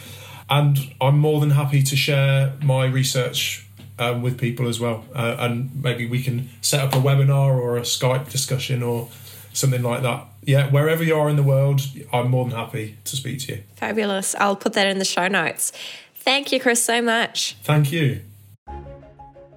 and 0.50 0.78
I'm 1.00 1.17
more 1.17 1.39
than 1.39 1.52
happy 1.52 1.82
to 1.82 1.95
share 1.95 2.54
my 2.62 2.86
research 2.86 3.65
um, 3.97 4.21
with 4.21 4.38
people 4.38 4.67
as 4.67 4.82
well. 4.82 5.06
Uh, 5.15 5.38
and 5.40 5.81
maybe 5.81 6.06
we 6.06 6.21
can 6.21 6.50
set 6.60 6.81
up 6.81 6.94
a 6.94 6.98
webinar 6.98 7.56
or 7.56 7.77
a 7.77 7.81
Skype 7.81 8.29
discussion 8.29 8.83
or 8.83 9.10
something 9.54 9.81
like 9.81 10.02
that 10.04 10.27
yeah, 10.44 10.69
wherever 10.69 11.04
you 11.04 11.15
are 11.15 11.29
in 11.29 11.35
the 11.35 11.44
world, 11.44 11.81
I'm 12.12 12.29
more 12.29 12.46
than 12.46 12.58
happy 12.58 12.98
to 13.06 13.15
speak 13.15 13.39
to 13.42 13.56
you. 13.56 13.63
Fabulous. 13.75 14.35
I'll 14.35 14.56
put 14.56 14.73
that 14.73 14.87
in 14.87 14.98
the 14.98 15.06
show 15.06 15.27
notes. 15.27 15.71
Thank 16.15 16.52
you, 16.52 16.60
Chris, 16.60 16.83
so 16.83 17.02
much. 17.02 17.58
Thank 17.63 17.92
you. 17.92 18.21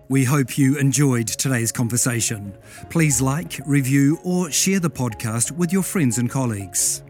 We 0.09 0.24
hope 0.24 0.59
you 0.59 0.78
enjoyed 0.78 1.26
today's 1.26 1.72
conversation. 1.72 2.57
Please 2.91 3.22
like, 3.22 3.61
review, 3.66 4.18
or 4.22 4.51
share 4.51 4.78
the 4.78 4.91
podcast 4.91 5.53
with 5.53 5.72
your 5.72 5.82
friends 5.82 6.18
and 6.18 6.28
colleagues. 6.28 7.03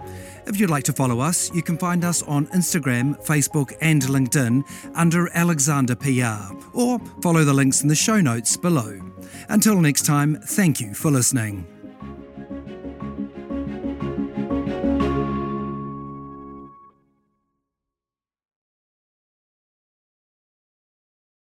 If 0.47 0.61
you'd 0.61 0.71
like 0.71 0.85
to 0.85 0.93
follow 0.93 1.21
us, 1.21 1.53
you 1.55 1.63
can 1.63 1.77
find 1.77 2.05
us 2.05 2.23
on 2.23 2.47
Instagram, 2.49 3.21
Facebook, 3.27 3.73
and 3.81 4.03
LinkedIn 4.03 4.63
under 4.95 5.29
Alexander 5.35 5.97
PR, 5.97 6.55
or 6.73 6.99
follow 7.21 7.45
the 7.45 7.55
links 7.55 7.83
in 7.83 7.89
the 7.89 7.95
show 7.95 8.21
notes 8.21 8.57
below. 8.57 9.01
Until 9.49 9.81
next 9.81 10.07
time, 10.07 10.37
thank 10.37 10.81
you 10.81 10.95
for 10.95 11.11
listening. 11.11 11.67